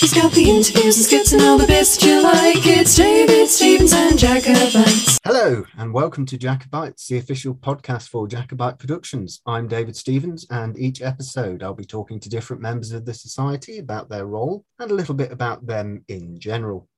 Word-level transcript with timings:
He's 0.00 0.14
got 0.14 0.32
the 0.32 0.48
interviews 0.48 0.96
and 0.96 1.04
skits 1.04 1.32
and 1.34 1.42
all 1.42 1.58
the 1.58 1.66
bits 1.66 1.98
that 1.98 2.06
you 2.06 2.22
like. 2.22 2.66
It's 2.66 2.96
David 2.96 3.46
Stevens 3.48 3.92
and 3.92 4.18
Jacobites. 4.18 5.18
Hello, 5.22 5.66
and 5.76 5.92
welcome 5.92 6.24
to 6.24 6.38
Jacobites, 6.38 7.06
the 7.06 7.18
official 7.18 7.54
podcast 7.54 8.08
for 8.08 8.26
Jacobite 8.26 8.78
Productions. 8.78 9.42
I'm 9.44 9.68
David 9.68 9.94
Stevens, 9.94 10.46
and 10.48 10.78
each 10.78 11.02
episode 11.02 11.62
I'll 11.62 11.74
be 11.74 11.84
talking 11.84 12.18
to 12.20 12.30
different 12.30 12.62
members 12.62 12.92
of 12.92 13.04
the 13.04 13.12
society 13.12 13.76
about 13.76 14.08
their 14.08 14.24
role 14.24 14.64
and 14.78 14.90
a 14.90 14.94
little 14.94 15.14
bit 15.14 15.32
about 15.32 15.66
them 15.66 16.02
in 16.08 16.38
general. 16.38 16.88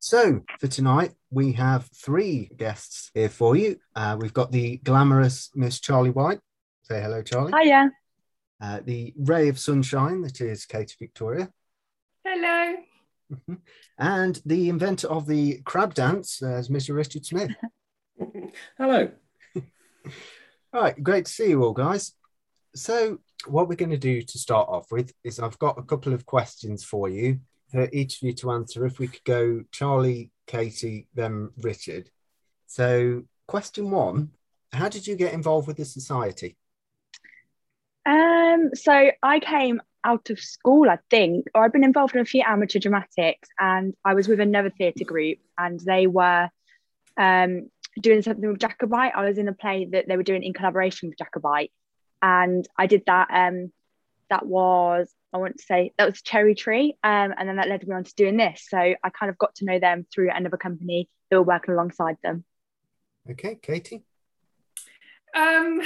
So, 0.00 0.42
for 0.58 0.66
tonight, 0.66 1.12
we 1.30 1.52
have 1.52 1.88
three 1.94 2.50
guests 2.56 3.12
here 3.14 3.28
for 3.28 3.54
you. 3.54 3.76
Uh, 3.94 4.16
we've 4.20 4.34
got 4.34 4.50
the 4.50 4.78
glamorous 4.78 5.52
Miss 5.54 5.78
Charley 5.78 6.10
White. 6.10 6.40
Say 6.82 7.00
hello, 7.00 7.22
Charley. 7.22 7.52
Hiya. 7.56 7.92
Uh, 8.60 8.80
the 8.84 9.14
ray 9.16 9.48
of 9.48 9.60
sunshine 9.60 10.22
that 10.22 10.40
is 10.40 10.66
Katie 10.66 10.96
Victoria. 10.98 11.50
Hello. 12.28 12.74
And 13.98 14.42
the 14.44 14.68
inventor 14.68 15.06
of 15.06 15.28
the 15.28 15.60
crab 15.64 15.94
dance 15.94 16.42
uh, 16.42 16.56
is 16.56 16.68
Mr. 16.68 16.92
Richard 16.92 17.24
Smith. 17.24 17.52
Hello. 18.78 19.10
All 19.54 20.82
right, 20.82 21.00
great 21.00 21.26
to 21.26 21.32
see 21.32 21.50
you 21.50 21.62
all, 21.62 21.72
guys. 21.72 22.12
So, 22.74 23.18
what 23.46 23.68
we're 23.68 23.76
going 23.76 23.90
to 23.90 23.96
do 23.96 24.22
to 24.22 24.38
start 24.38 24.68
off 24.68 24.90
with 24.90 25.12
is 25.22 25.38
I've 25.38 25.58
got 25.60 25.78
a 25.78 25.84
couple 25.84 26.12
of 26.12 26.26
questions 26.26 26.82
for 26.82 27.08
you 27.08 27.38
for 27.70 27.88
each 27.92 28.16
of 28.16 28.22
you 28.26 28.32
to 28.34 28.50
answer. 28.50 28.84
If 28.84 28.98
we 28.98 29.06
could 29.06 29.24
go 29.24 29.62
Charley, 29.70 30.32
Katie, 30.48 31.06
then 31.14 31.50
Richard. 31.58 32.10
So, 32.66 33.22
question 33.46 33.92
one 33.92 34.32
How 34.72 34.88
did 34.88 35.06
you 35.06 35.14
get 35.14 35.32
involved 35.32 35.68
with 35.68 35.76
the 35.76 35.84
society? 35.84 36.56
Um, 38.04 38.70
so 38.74 39.10
I 39.22 39.38
came 39.38 39.80
out 40.04 40.30
of 40.30 40.38
school, 40.38 40.88
I 40.88 40.98
think, 41.10 41.46
or 41.54 41.64
I'd 41.64 41.72
been 41.72 41.84
involved 41.84 42.14
in 42.14 42.20
a 42.20 42.24
few 42.24 42.42
amateur 42.46 42.78
dramatics, 42.78 43.48
and 43.58 43.94
I 44.04 44.14
was 44.14 44.28
with 44.28 44.40
another 44.40 44.70
theatre 44.70 45.04
group, 45.04 45.38
and 45.58 45.80
they 45.80 46.06
were 46.06 46.48
um, 47.16 47.70
doing 48.00 48.22
something 48.22 48.48
with 48.48 48.60
Jacobite. 48.60 49.12
I 49.14 49.28
was 49.28 49.38
in 49.38 49.48
a 49.48 49.52
play 49.52 49.88
that 49.92 50.06
they 50.08 50.16
were 50.16 50.22
doing 50.22 50.42
in 50.42 50.52
collaboration 50.52 51.08
with 51.08 51.18
Jacobite, 51.18 51.72
and 52.22 52.66
I 52.76 52.86
did 52.86 53.02
that. 53.06 53.28
Um, 53.30 53.72
that 54.28 54.44
was 54.44 55.08
I 55.32 55.38
want 55.38 55.58
to 55.58 55.64
say 55.64 55.92
that 55.98 56.08
was 56.08 56.22
Cherry 56.22 56.54
Tree, 56.54 56.96
um, 57.04 57.34
and 57.36 57.48
then 57.48 57.56
that 57.56 57.68
led 57.68 57.86
me 57.86 57.94
on 57.94 58.04
to 58.04 58.14
doing 58.14 58.36
this. 58.36 58.66
So 58.68 58.78
I 58.78 59.10
kind 59.10 59.30
of 59.30 59.38
got 59.38 59.54
to 59.56 59.64
know 59.64 59.78
them 59.78 60.06
through 60.12 60.30
another 60.32 60.56
company 60.56 61.08
that 61.30 61.36
were 61.36 61.42
working 61.42 61.74
alongside 61.74 62.16
them. 62.22 62.44
Okay, 63.30 63.58
Katie. 63.60 64.04
Um, 65.34 65.82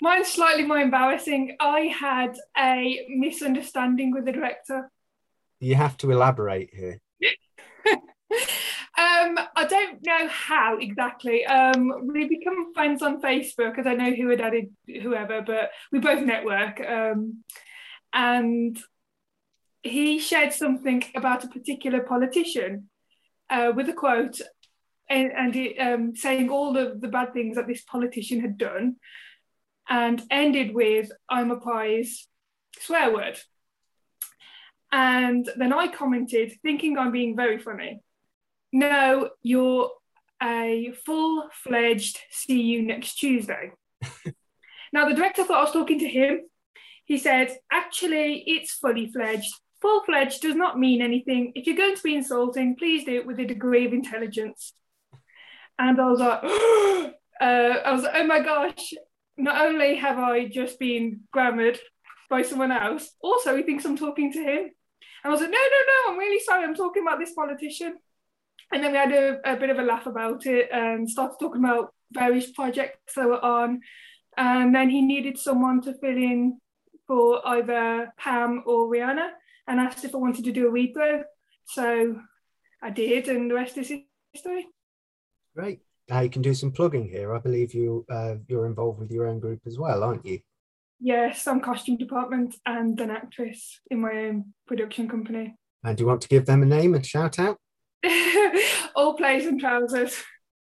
mine's 0.00 0.28
slightly 0.28 0.64
more 0.64 0.78
embarrassing. 0.78 1.56
I 1.60 1.80
had 1.80 2.36
a 2.56 3.06
misunderstanding 3.08 4.12
with 4.12 4.24
the 4.24 4.32
director. 4.32 4.90
You 5.60 5.74
have 5.74 5.96
to 5.98 6.10
elaborate 6.10 6.70
here. 6.72 7.00
Um, 8.98 9.38
I 9.54 9.64
don't 9.64 10.04
know 10.04 10.26
how 10.26 10.76
exactly. 10.78 11.46
Um, 11.46 12.08
we 12.08 12.26
become 12.26 12.74
friends 12.74 13.00
on 13.00 13.22
Facebook. 13.22 13.70
Because 13.70 13.86
I 13.86 13.94
don't 13.94 13.98
know 13.98 14.12
who 14.12 14.28
had 14.28 14.40
added 14.40 14.70
whoever, 14.88 15.40
but 15.40 15.70
we 15.92 16.00
both 16.00 16.24
network. 16.24 16.80
Um, 16.80 17.44
and 18.12 18.76
he 19.84 20.18
shared 20.18 20.52
something 20.52 21.04
about 21.14 21.44
a 21.44 21.48
particular 21.48 22.00
politician 22.00 22.88
uh, 23.50 23.72
with 23.74 23.88
a 23.88 23.92
quote 23.92 24.40
and, 25.08 25.32
and 25.32 25.56
it, 25.56 25.78
um, 25.78 26.16
saying 26.16 26.50
all 26.50 26.72
the, 26.72 26.98
the 26.98 27.08
bad 27.08 27.32
things 27.32 27.56
that 27.56 27.68
this 27.68 27.82
politician 27.82 28.40
had 28.40 28.58
done 28.58 28.96
and 29.88 30.22
ended 30.30 30.74
with 30.74 31.10
I'm 31.28 31.50
a 31.50 31.60
prize 31.60 32.26
swear 32.80 33.12
word. 33.12 33.38
And 34.90 35.48
then 35.56 35.72
I 35.72 35.88
commented, 35.88 36.52
thinking 36.62 36.96
I'm 36.96 37.12
being 37.12 37.36
very 37.36 37.58
funny. 37.58 38.00
No, 38.72 39.30
you're 39.42 39.90
a 40.42 40.92
full 41.04 41.48
fledged 41.52 42.18
see 42.30 42.60
you 42.60 42.82
next 42.82 43.14
Tuesday. 43.16 43.72
now, 44.92 45.08
the 45.08 45.14
director 45.14 45.44
thought 45.44 45.58
I 45.58 45.64
was 45.64 45.72
talking 45.72 45.98
to 45.98 46.08
him. 46.08 46.40
He 47.04 47.18
said, 47.18 47.56
actually, 47.70 48.44
it's 48.46 48.72
fully 48.72 49.10
fledged. 49.10 49.52
Full 49.80 50.02
fledged 50.04 50.42
does 50.42 50.54
not 50.54 50.78
mean 50.78 51.02
anything. 51.02 51.52
If 51.54 51.66
you're 51.66 51.76
going 51.76 51.96
to 51.96 52.02
be 52.02 52.14
insulting, 52.14 52.76
please 52.76 53.04
do 53.04 53.16
it 53.16 53.26
with 53.26 53.38
a 53.40 53.46
degree 53.46 53.86
of 53.86 53.92
intelligence. 53.92 54.72
And 55.78 56.00
I 56.00 56.10
was 56.10 56.20
like, 56.20 56.40
uh, 57.40 57.44
I 57.84 57.92
was 57.92 58.02
like, 58.02 58.14
oh 58.16 58.26
my 58.26 58.40
gosh, 58.40 58.94
not 59.38 59.64
only 59.66 59.96
have 59.96 60.18
I 60.18 60.48
just 60.48 60.78
been 60.78 61.20
grammared 61.32 61.78
by 62.28 62.42
someone 62.42 62.72
else, 62.72 63.14
also 63.22 63.56
he 63.56 63.62
thinks 63.62 63.84
I'm 63.84 63.96
talking 63.96 64.32
to 64.32 64.38
him. 64.40 64.70
And 65.24 65.24
I 65.24 65.28
was 65.28 65.40
like, 65.40 65.50
no, 65.50 65.58
no, 65.58 65.80
no, 65.86 66.12
I'm 66.12 66.18
really 66.18 66.40
sorry, 66.40 66.64
I'm 66.64 66.74
talking 66.74 67.02
about 67.02 67.18
this 67.18 67.32
politician. 67.32 67.96
And 68.72 68.84
then 68.84 68.92
we 68.92 68.98
had 68.98 69.12
a, 69.12 69.52
a 69.52 69.56
bit 69.56 69.70
of 69.70 69.78
a 69.78 69.82
laugh 69.82 70.06
about 70.06 70.44
it 70.44 70.68
and 70.70 71.08
started 71.08 71.36
talking 71.40 71.64
about 71.64 71.94
various 72.12 72.50
projects 72.50 73.14
that 73.14 73.26
were 73.26 73.42
on. 73.42 73.80
And 74.36 74.74
then 74.74 74.90
he 74.90 75.00
needed 75.00 75.38
someone 75.38 75.80
to 75.82 75.94
fill 75.94 76.16
in 76.16 76.60
for 77.06 77.46
either 77.46 78.12
Pam 78.18 78.62
or 78.66 78.86
Rihanna 78.86 79.30
and 79.66 79.80
asked 79.80 80.04
if 80.04 80.14
I 80.14 80.18
wanted 80.18 80.44
to 80.44 80.52
do 80.52 80.68
a 80.68 80.70
repro. 80.70 81.22
So 81.66 82.20
I 82.82 82.90
did, 82.90 83.28
and 83.28 83.50
the 83.50 83.54
rest 83.54 83.78
is 83.78 83.92
history. 84.32 84.66
Great. 85.54 85.80
You 86.10 86.30
can 86.30 86.42
do 86.42 86.54
some 86.54 86.70
plugging 86.72 87.08
here. 87.08 87.34
I 87.34 87.38
believe 87.38 87.74
you 87.74 88.06
uh, 88.10 88.36
you're 88.48 88.66
involved 88.66 88.98
with 88.98 89.10
your 89.10 89.26
own 89.26 89.40
group 89.40 89.60
as 89.66 89.78
well, 89.78 90.02
aren't 90.02 90.24
you? 90.24 90.40
Yes, 91.00 91.46
I'm 91.46 91.60
costume 91.60 91.96
department 91.96 92.56
and 92.66 92.98
an 93.00 93.10
actress 93.10 93.80
in 93.90 94.00
my 94.00 94.10
own 94.10 94.54
production 94.66 95.08
company. 95.08 95.54
And 95.84 95.96
do 95.96 96.02
you 96.02 96.08
want 96.08 96.22
to 96.22 96.28
give 96.28 96.46
them 96.46 96.62
a 96.62 96.66
name 96.66 96.94
and 96.94 97.06
shout 97.06 97.38
out? 97.38 97.58
All 98.96 99.14
plays 99.14 99.46
and 99.46 99.60
trousers. 99.60 100.16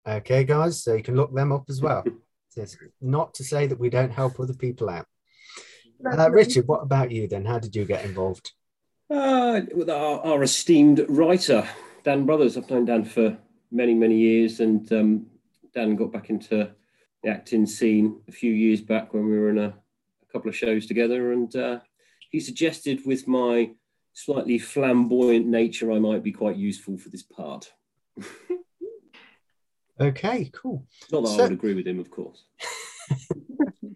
Okay, 0.07 0.43
guys, 0.43 0.83
so 0.83 0.95
you 0.95 1.03
can 1.03 1.15
look 1.15 1.33
them 1.33 1.51
up 1.51 1.65
as 1.69 1.81
well. 1.81 2.03
It's 2.57 2.77
not 3.01 3.33
to 3.33 3.43
say 3.43 3.67
that 3.67 3.81
we 3.81 3.89
don't 3.89 4.13
help 4.13 4.39
other 4.39 4.53
people 4.53 4.89
out. 4.89 5.05
Uh, 6.09 6.31
Richard, 6.31 6.65
what 6.69 6.83
about 6.83 7.11
you 7.11 7.27
then? 7.27 7.43
How 7.43 7.59
did 7.59 7.75
you 7.75 7.83
get 7.83 8.05
involved? 8.05 8.53
Uh, 9.09 9.59
with 9.73 9.89
our, 9.89 10.21
our 10.21 10.41
esteemed 10.41 11.05
writer, 11.09 11.67
Dan 12.05 12.25
Brothers. 12.25 12.55
I've 12.55 12.69
known 12.69 12.85
Dan 12.85 13.03
for 13.03 13.37
many, 13.71 13.93
many 13.93 14.17
years, 14.17 14.59
and 14.59 14.91
um, 14.93 15.25
Dan 15.73 15.95
got 15.95 16.11
back 16.11 16.29
into 16.29 16.71
the 17.23 17.29
acting 17.29 17.65
scene 17.65 18.21
a 18.27 18.31
few 18.31 18.51
years 18.51 18.81
back 18.81 19.13
when 19.13 19.25
we 19.25 19.37
were 19.37 19.49
in 19.49 19.57
a, 19.57 19.67
a 19.67 20.31
couple 20.31 20.49
of 20.49 20.55
shows 20.55 20.85
together. 20.85 21.31
And 21.31 21.55
uh, 21.55 21.79
he 22.31 22.39
suggested, 22.39 23.01
with 23.05 23.27
my 23.27 23.71
slightly 24.13 24.57
flamboyant 24.59 25.45
nature, 25.47 25.91
I 25.91 25.99
might 25.99 26.23
be 26.23 26.31
quite 26.31 26.57
useful 26.57 26.97
for 26.97 27.09
this 27.09 27.23
part. 27.23 27.71
Okay, 29.99 30.51
cool. 30.53 30.85
Not 31.11 31.21
that 31.23 31.29
So- 31.29 31.39
I 31.39 31.43
would 31.43 31.53
agree 31.53 31.73
with 31.73 31.87
him, 31.87 31.99
of 31.99 32.11
course. 32.11 32.43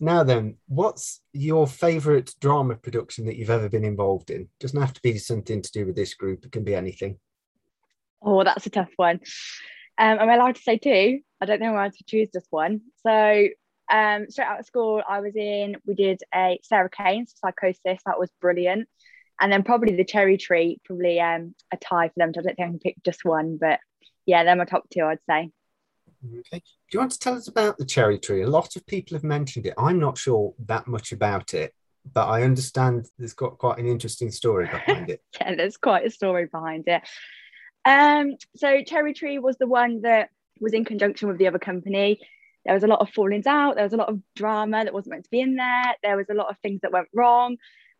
Now 0.00 0.22
then, 0.22 0.56
what's 0.66 1.22
your 1.32 1.66
favourite 1.66 2.34
drama 2.38 2.74
production 2.74 3.24
that 3.24 3.36
you've 3.36 3.48
ever 3.48 3.70
been 3.70 3.84
involved 3.86 4.28
in? 4.28 4.48
Doesn't 4.60 4.78
have 4.78 4.92
to 4.92 5.00
be 5.00 5.16
something 5.16 5.62
to 5.62 5.72
do 5.72 5.86
with 5.86 5.94
this 5.96 6.12
group. 6.12 6.44
It 6.44 6.52
can 6.52 6.62
be 6.64 6.74
anything. 6.74 7.18
Oh, 8.24 8.42
that's 8.42 8.66
a 8.66 8.70
tough 8.70 8.90
one. 8.96 9.20
Um, 9.98 10.18
am 10.18 10.28
I 10.28 10.34
allowed 10.34 10.56
to 10.56 10.62
say 10.62 10.78
two? 10.78 11.20
I 11.40 11.46
don't 11.46 11.60
know 11.60 11.72
why 11.72 11.84
I 11.84 11.88
to 11.88 12.04
choose 12.06 12.30
just 12.32 12.46
one. 12.50 12.80
So, 13.06 13.48
um, 13.92 14.30
straight 14.30 14.46
out 14.46 14.60
of 14.60 14.66
school, 14.66 15.02
I 15.06 15.20
was 15.20 15.36
in. 15.36 15.76
We 15.86 15.94
did 15.94 16.22
a 16.34 16.58
Sarah 16.62 16.90
Kane's 16.90 17.34
Psychosis. 17.36 18.00
That 18.06 18.18
was 18.18 18.30
brilliant. 18.40 18.88
And 19.40 19.52
then 19.52 19.62
probably 19.62 19.94
the 19.94 20.04
Cherry 20.04 20.38
Tree, 20.38 20.80
probably 20.84 21.20
um, 21.20 21.54
a 21.72 21.76
tie 21.76 22.08
for 22.08 22.14
them. 22.16 22.30
I 22.30 22.32
don't 22.32 22.44
think 22.44 22.60
I 22.60 22.64
can 22.64 22.78
pick 22.78 22.96
just 23.04 23.24
one, 23.24 23.58
but 23.60 23.80
yeah, 24.26 24.44
they're 24.44 24.56
my 24.56 24.64
top 24.64 24.84
two, 24.90 25.04
I'd 25.04 25.18
say. 25.28 25.50
Okay. 26.24 26.58
Do 26.58 26.62
you 26.92 26.98
want 27.00 27.12
to 27.12 27.18
tell 27.18 27.34
us 27.34 27.48
about 27.48 27.76
the 27.76 27.84
cherry 27.84 28.18
tree? 28.18 28.42
A 28.42 28.48
lot 28.48 28.76
of 28.76 28.86
people 28.86 29.16
have 29.16 29.24
mentioned 29.24 29.66
it. 29.66 29.74
I'm 29.76 29.98
not 29.98 30.16
sure 30.16 30.54
that 30.66 30.86
much 30.86 31.12
about 31.12 31.52
it, 31.52 31.74
but 32.10 32.28
I 32.28 32.42
understand 32.42 33.06
there's 33.18 33.34
got 33.34 33.58
quite 33.58 33.78
an 33.78 33.86
interesting 33.86 34.30
story 34.30 34.66
behind 34.66 35.10
it. 35.10 35.20
yeah, 35.40 35.54
there's 35.54 35.76
quite 35.76 36.06
a 36.06 36.10
story 36.10 36.46
behind 36.46 36.84
it. 36.86 37.02
Um, 37.84 38.36
so 38.56 38.82
Cherry 38.82 39.14
Tree 39.14 39.38
was 39.38 39.56
the 39.58 39.66
one 39.66 40.02
that 40.02 40.30
was 40.60 40.72
in 40.72 40.84
conjunction 40.84 41.28
with 41.28 41.38
the 41.38 41.48
other 41.48 41.58
company. 41.58 42.20
There 42.64 42.74
was 42.74 42.84
a 42.84 42.88
lot 42.88 43.00
of 43.00 43.10
fallings 43.10 43.46
out. 43.46 43.74
There 43.74 43.84
was 43.84 43.92
a 43.92 43.98
lot 43.98 44.08
of 44.08 44.20
drama 44.34 44.84
that 44.84 44.94
wasn't 44.94 45.12
meant 45.12 45.24
to 45.24 45.30
be 45.30 45.40
in 45.40 45.56
there. 45.56 45.94
There 46.02 46.16
was 46.16 46.30
a 46.30 46.34
lot 46.34 46.48
of 46.48 46.56
things 46.62 46.80
that 46.82 46.92
went 46.92 47.08
wrong. 47.14 47.56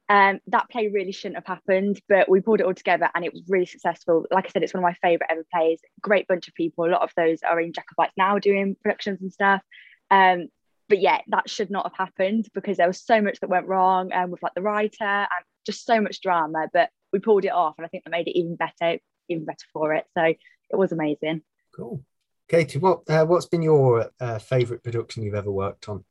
Um, 0.09 0.41
that 0.49 0.69
play 0.71 0.89
really 0.89 1.13
shouldn't 1.13 1.37
have 1.37 1.47
happened, 1.47 2.01
but 2.09 2.29
we 2.29 2.41
pulled 2.41 2.61
it 2.61 2.67
all 2.67 2.75
together 2.75 3.09
and 3.15 3.25
it 3.25 3.33
was 3.33 3.43
really 3.49 3.67
successful. 3.67 4.27
Like 4.31 4.47
I 4.47 4.49
said, 4.51 4.63
it's 4.63 4.75
one 4.75 4.83
of 4.83 4.89
my 4.89 4.95
favourite 4.95 5.31
ever 5.31 5.47
plays. 5.53 5.81
Great 6.01 6.29
bunch 6.29 6.47
of 6.49 6.55
people. 6.55 6.85
A 6.85 6.93
lot 6.93 7.03
of 7.03 7.11
those 7.17 7.39
are 7.43 7.61
in 7.61 7.73
Jacobites 7.73 8.13
now 8.17 8.39
doing 8.39 8.77
productions 8.83 9.21
and 9.23 9.33
stuff. 9.33 9.63
Um, 10.11 10.49
but 10.89 11.01
yeah, 11.01 11.21
that 11.29 11.49
should 11.49 11.71
not 11.71 11.87
have 11.87 11.97
happened 11.97 12.49
because 12.55 12.77
there 12.77 12.87
was 12.87 13.03
so 13.03 13.23
much 13.23 13.41
that 13.41 13.49
went 13.49 13.67
wrong 13.67 14.13
um, 14.13 14.31
with 14.31 14.43
like 14.43 14.55
the 14.55 14.63
writer 14.63 15.05
and 15.05 15.45
just 15.65 15.87
so 15.87 16.01
much 16.01 16.21
drama. 16.21 16.69
But 16.73 16.91
we 17.13 17.21
pulled 17.21 17.47
it 17.47 17.53
off, 17.53 17.75
and 17.79 17.87
I 17.87 17.89
think 17.89 18.05
that 18.05 18.11
made 18.11 18.29
it 18.29 18.39
even 18.39 18.57
better, 18.57 18.99
even 19.29 19.45
better 19.45 19.67
for 19.73 19.95
it. 19.95 20.05
So 20.17 20.25
it 20.25 20.77
was 20.77 20.93
amazing. 20.93 21.43
Cool. 21.75 22.05
Katie, 22.49 22.79
what 22.79 23.09
uh, 23.09 23.25
what's 23.25 23.47
been 23.47 23.63
your 23.63 24.11
uh, 24.21 24.39
favourite 24.39 24.83
production 24.83 25.23
you've 25.23 25.35
ever 25.35 25.51
worked 25.51 25.89
on? 25.89 26.05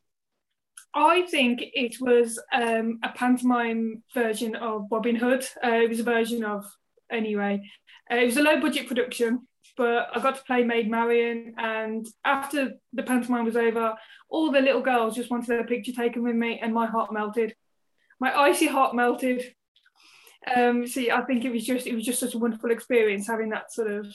I 0.95 1.24
think 1.24 1.62
it 1.62 2.00
was 2.00 2.39
um, 2.51 3.00
a 3.04 3.10
pantomime 3.10 4.04
version 4.13 4.56
of 4.56 4.88
Robin 4.92 5.15
Hood. 5.15 5.45
Uh, 5.63 5.71
it 5.71 5.89
was 5.89 6.00
a 6.00 6.04
version 6.04 6.44
of, 6.44 6.65
anyway. 7.12 7.62
Uh, 8.12 8.18
it 8.18 8.25
was 8.25 8.38
a 8.38 8.44
low 8.44 8.60
budget 8.60 8.88
production, 8.88 9.48
but 9.75 10.10
I 10.13 10.19
got 10.19 10.36
to 10.36 10.44
play 10.44 10.63
Maid 10.63 10.89
Marian. 10.89 11.56
And 11.57 12.06
after 12.24 12.74
the 12.94 13.04
pantomime 13.04 13.45
was 13.45 13.56
over, 13.56 13.95
all 14.30 14.51
the 14.51 14.62
little 14.62 14.81
girls 14.81 15.15
just 15.15 15.31
wanted 15.31 15.48
their 15.48 15.65
picture 15.65 15.94
taken 15.94 16.24
with 16.24 16.36
me, 16.36 16.60
and 16.62 16.74
my 16.74 16.86
heart 16.86 17.12
melted. 17.12 17.56
My 18.19 18.38
icy 18.38 18.68
heart 18.68 18.95
melted. 18.95 19.56
Um, 20.56 20.88
see, 20.88 21.10
I 21.12 21.22
think 21.22 21.45
it 21.45 21.51
was 21.51 21.66
just 21.66 21.88
it 21.88 21.95
was 21.95 22.06
just 22.06 22.19
such 22.19 22.34
a 22.34 22.40
wonderful 22.40 22.72
experience 22.72 23.28
having 23.28 23.50
that 23.50 23.72
sort 23.72 23.92
of 23.92 24.07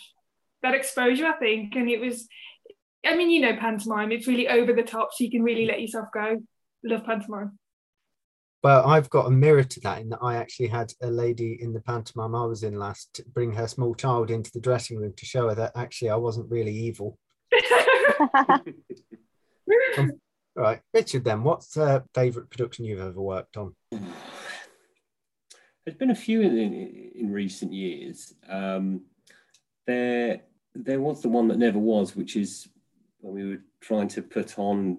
that 0.62 0.75
exposure. 0.75 1.26
I 1.26 1.36
think, 1.38 1.75
and 1.76 1.88
it 1.88 2.00
was. 2.00 2.28
I 3.06 3.16
mean, 3.16 3.30
you 3.30 3.40
know, 3.40 3.56
pantomime. 3.56 4.12
It's 4.12 4.26
really 4.26 4.48
over 4.48 4.72
the 4.72 4.82
top, 4.82 5.10
so 5.12 5.25
you 5.25 5.30
can 5.30 5.42
really 5.42 5.66
let 5.66 5.80
yourself 5.80 6.08
go 6.12 6.38
love 6.84 7.04
pantomime. 7.04 7.58
Well, 8.62 8.86
I've 8.88 9.08
got 9.08 9.26
a 9.26 9.30
mirror 9.30 9.62
to 9.62 9.80
that 9.80 10.00
in 10.00 10.08
that 10.08 10.19
I 10.20 10.36
actually 10.36 10.66
had 10.66 10.92
a 11.00 11.08
lady 11.08 11.58
in 11.60 11.72
the 11.72 11.80
pantomime 11.80 12.34
I 12.34 12.44
was 12.44 12.64
in 12.64 12.74
last 12.74 13.20
bring 13.32 13.52
her 13.52 13.69
small 13.69 13.94
child 13.94 14.32
into 14.32 14.50
the 14.50 14.60
dressing 14.60 14.98
room 14.98 15.14
to 15.16 15.26
show 15.26 15.48
her 15.48 15.54
that 15.54 15.72
actually 15.76 16.10
I 16.10 16.16
wasn't 16.16 16.50
really 16.50 16.74
evil. 16.74 17.16
um, 19.96 20.12
all 20.56 20.64
right, 20.64 20.81
Richard, 20.92 21.24
then, 21.24 21.44
what's 21.44 21.76
a 21.76 22.04
favourite 22.14 22.50
production 22.50 22.84
you've 22.84 23.00
ever 23.00 23.20
worked 23.20 23.56
on? 23.56 23.76
There's 25.88 25.96
been 25.96 26.11
a 26.11 26.14
few 26.14 26.43
in, 26.43 26.58
in, 26.58 27.12
in 27.14 27.32
recent 27.32 27.73
years. 27.73 28.35
Um, 28.46 29.06
there, 29.87 30.43
there 30.75 31.00
was 31.00 31.23
the 31.23 31.31
one 31.31 31.49
that 31.49 31.56
never 31.56 31.79
was, 31.79 32.14
which 32.14 32.37
is 32.37 32.69
when 33.20 33.35
we 33.35 33.49
were 33.49 33.62
trying 33.81 34.08
to 34.08 34.20
put 34.20 34.58
on 34.58 34.99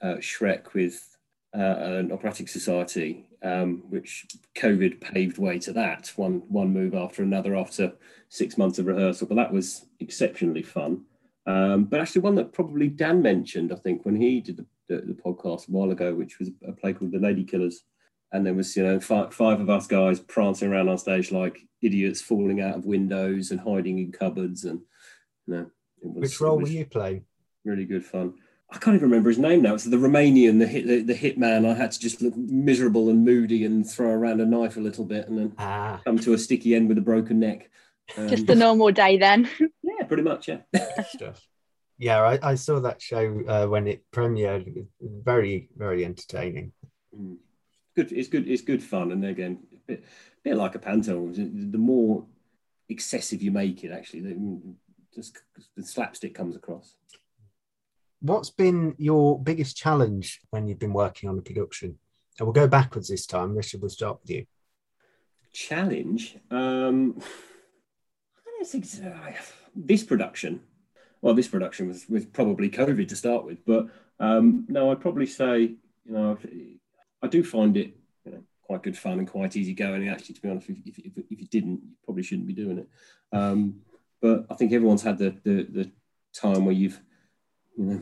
uh, 0.00 0.18
Shrek 0.20 0.74
with 0.74 1.16
uh, 1.56 1.58
an 1.58 2.12
operatic 2.12 2.48
society, 2.48 3.28
um, 3.42 3.82
which 3.88 4.26
COVID 4.54 5.00
paved 5.00 5.38
way 5.38 5.58
to 5.58 5.72
that 5.72 6.12
one 6.14 6.44
one 6.46 6.72
move 6.72 6.94
after 6.94 7.24
another 7.24 7.56
after 7.56 7.94
six 8.28 8.56
months 8.56 8.78
of 8.78 8.86
rehearsal. 8.86 9.26
But 9.26 9.34
that 9.34 9.52
was 9.52 9.86
exceptionally 9.98 10.62
fun. 10.62 11.02
Um, 11.46 11.86
but 11.86 12.00
actually, 12.00 12.22
one 12.22 12.36
that 12.36 12.52
probably 12.52 12.86
Dan 12.86 13.22
mentioned, 13.22 13.72
I 13.72 13.76
think, 13.76 14.04
when 14.04 14.14
he 14.14 14.40
did 14.40 14.58
the, 14.58 14.66
the, 14.86 15.00
the, 15.00 15.14
podcast 15.14 15.68
a 15.68 15.72
while 15.72 15.90
ago, 15.90 16.14
which 16.14 16.38
was 16.38 16.50
a 16.64 16.70
play 16.70 16.92
called 16.92 17.10
The 17.10 17.18
Lady 17.18 17.42
Killers, 17.42 17.82
and 18.32 18.44
there 18.44 18.54
was 18.54 18.76
you 18.76 18.84
know 18.84 19.00
five, 19.00 19.34
five 19.34 19.60
of 19.60 19.70
us 19.70 19.86
guys 19.86 20.20
prancing 20.20 20.70
around 20.70 20.88
on 20.88 20.98
stage 20.98 21.32
like 21.32 21.58
idiots, 21.82 22.20
falling 22.20 22.60
out 22.60 22.76
of 22.76 22.86
windows 22.86 23.50
and 23.50 23.60
hiding 23.60 23.98
in 23.98 24.12
cupboards, 24.12 24.64
and 24.64 24.80
you 25.46 25.54
know. 25.54 25.70
Was, 26.02 26.30
Which 26.30 26.40
role 26.40 26.58
were 26.58 26.68
you 26.68 26.86
playing? 26.86 27.24
Really 27.64 27.84
good 27.84 28.04
fun. 28.04 28.34
I 28.70 28.76
can't 28.78 28.96
even 28.96 29.08
remember 29.08 29.30
his 29.30 29.38
name 29.38 29.62
now. 29.62 29.74
It's 29.74 29.84
the 29.84 29.96
Romanian, 29.96 30.58
the 30.58 30.66
hit, 30.66 30.86
the, 30.86 31.02
the 31.02 31.14
hitman. 31.14 31.68
I 31.68 31.74
had 31.74 31.90
to 31.92 31.98
just 31.98 32.20
look 32.20 32.36
miserable 32.36 33.08
and 33.08 33.24
moody 33.24 33.64
and 33.64 33.88
throw 33.88 34.10
around 34.10 34.40
a 34.40 34.46
knife 34.46 34.76
a 34.76 34.80
little 34.80 35.06
bit, 35.06 35.26
and 35.28 35.38
then 35.38 35.52
ah. 35.58 36.00
come 36.04 36.18
to 36.18 36.34
a 36.34 36.38
sticky 36.38 36.74
end 36.74 36.88
with 36.88 36.98
a 36.98 37.02
broken 37.02 37.40
neck. 37.40 37.70
Um, 38.16 38.28
just 38.28 38.48
a 38.48 38.54
normal 38.54 38.92
day, 38.92 39.16
then. 39.16 39.48
yeah, 39.82 40.04
pretty 40.06 40.22
much. 40.22 40.48
Yeah. 40.48 40.58
yeah, 41.98 42.20
I, 42.20 42.50
I, 42.50 42.54
saw 42.54 42.80
that 42.80 43.00
show 43.00 43.42
uh, 43.48 43.66
when 43.66 43.86
it 43.86 44.04
premiered. 44.12 44.86
Very, 45.00 45.70
very 45.76 46.04
entertaining. 46.04 46.72
Mm. 47.18 47.38
Good. 47.98 48.12
It's 48.12 48.28
good. 48.28 48.46
It's 48.46 48.62
good 48.62 48.80
fun, 48.80 49.10
and 49.10 49.24
again, 49.24 49.58
a 49.72 49.78
bit, 49.88 50.04
a 50.04 50.40
bit 50.44 50.56
like 50.56 50.76
a 50.76 50.78
panto. 50.78 51.32
The 51.32 51.78
more 51.78 52.24
excessive 52.88 53.42
you 53.42 53.50
make 53.50 53.82
it, 53.82 53.90
actually, 53.90 54.20
the, 54.20 54.60
just 55.12 55.38
the 55.76 55.82
slapstick 55.82 56.32
comes 56.32 56.54
across. 56.54 56.94
What's 58.20 58.50
been 58.50 58.94
your 58.98 59.42
biggest 59.42 59.76
challenge 59.76 60.40
when 60.50 60.68
you've 60.68 60.78
been 60.78 60.92
working 60.92 61.28
on 61.28 61.34
the 61.34 61.42
production? 61.42 61.98
And 62.38 62.46
we'll 62.46 62.52
go 62.52 62.68
backwards 62.68 63.08
this 63.08 63.26
time. 63.26 63.56
Richard, 63.56 63.80
we'll 63.80 63.90
start 63.90 64.20
with 64.22 64.30
you. 64.30 64.46
Challenge? 65.52 66.36
Um, 66.52 67.20
I 67.20 68.50
don't 68.58 68.68
think 68.68 68.84
so. 68.84 69.12
This 69.74 70.04
production, 70.04 70.60
well, 71.20 71.34
this 71.34 71.48
production 71.48 71.88
was, 71.88 72.08
was 72.08 72.24
probably 72.26 72.70
COVID 72.70 73.08
to 73.08 73.16
start 73.16 73.44
with, 73.44 73.66
but 73.66 73.88
um, 74.20 74.66
no, 74.68 74.92
I'd 74.92 75.00
probably 75.00 75.26
say, 75.26 75.62
you 76.04 76.12
know, 76.12 76.38
I 77.22 77.26
do 77.26 77.42
find 77.42 77.76
it 77.76 77.96
you 78.24 78.32
know, 78.32 78.42
quite 78.62 78.82
good 78.82 78.96
fun 78.96 79.18
and 79.18 79.28
quite 79.28 79.56
easy 79.56 79.74
going. 79.74 80.08
Actually, 80.08 80.34
to 80.36 80.42
be 80.42 80.50
honest, 80.50 80.68
if, 80.68 80.98
if, 80.98 81.12
if, 81.30 81.40
you 81.40 81.46
didn't, 81.46 81.80
you 81.82 81.96
probably 82.04 82.22
shouldn't 82.22 82.46
be 82.46 82.54
doing 82.54 82.78
it. 82.78 82.88
Um, 83.32 83.80
but 84.20 84.46
I 84.50 84.54
think 84.54 84.72
everyone's 84.72 85.02
had 85.02 85.18
the, 85.18 85.36
the, 85.44 85.66
the 85.70 85.90
time 86.34 86.64
where 86.64 86.74
you've 86.74 87.00
you 87.76 87.84
know, 87.84 88.00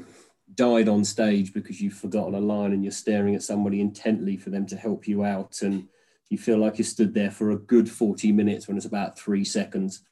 died 0.55 0.89
on 0.89 1.05
stage 1.05 1.53
because 1.53 1.81
you've 1.81 1.95
forgotten 1.95 2.35
a 2.35 2.41
line 2.41 2.73
and 2.73 2.85
you're 2.85 2.93
staring 2.93 3.35
at 3.35 3.43
somebody 3.43 3.81
intently 3.81 4.37
for 4.37 4.51
them 4.51 4.67
to 4.67 4.77
help 4.77 5.07
you 5.07 5.25
out 5.25 5.63
and 5.63 5.89
you 6.29 6.39
feel 6.39 6.59
like 6.59 6.79
you 6.79 6.85
stood 6.85 7.15
there 7.15 7.31
for 7.31 7.51
a 7.51 7.57
good 7.57 7.89
40 7.89 8.33
minutes 8.33 8.67
when 8.67 8.77
it's 8.77 8.87
about 8.87 9.19
three 9.19 9.45
seconds. 9.45 10.03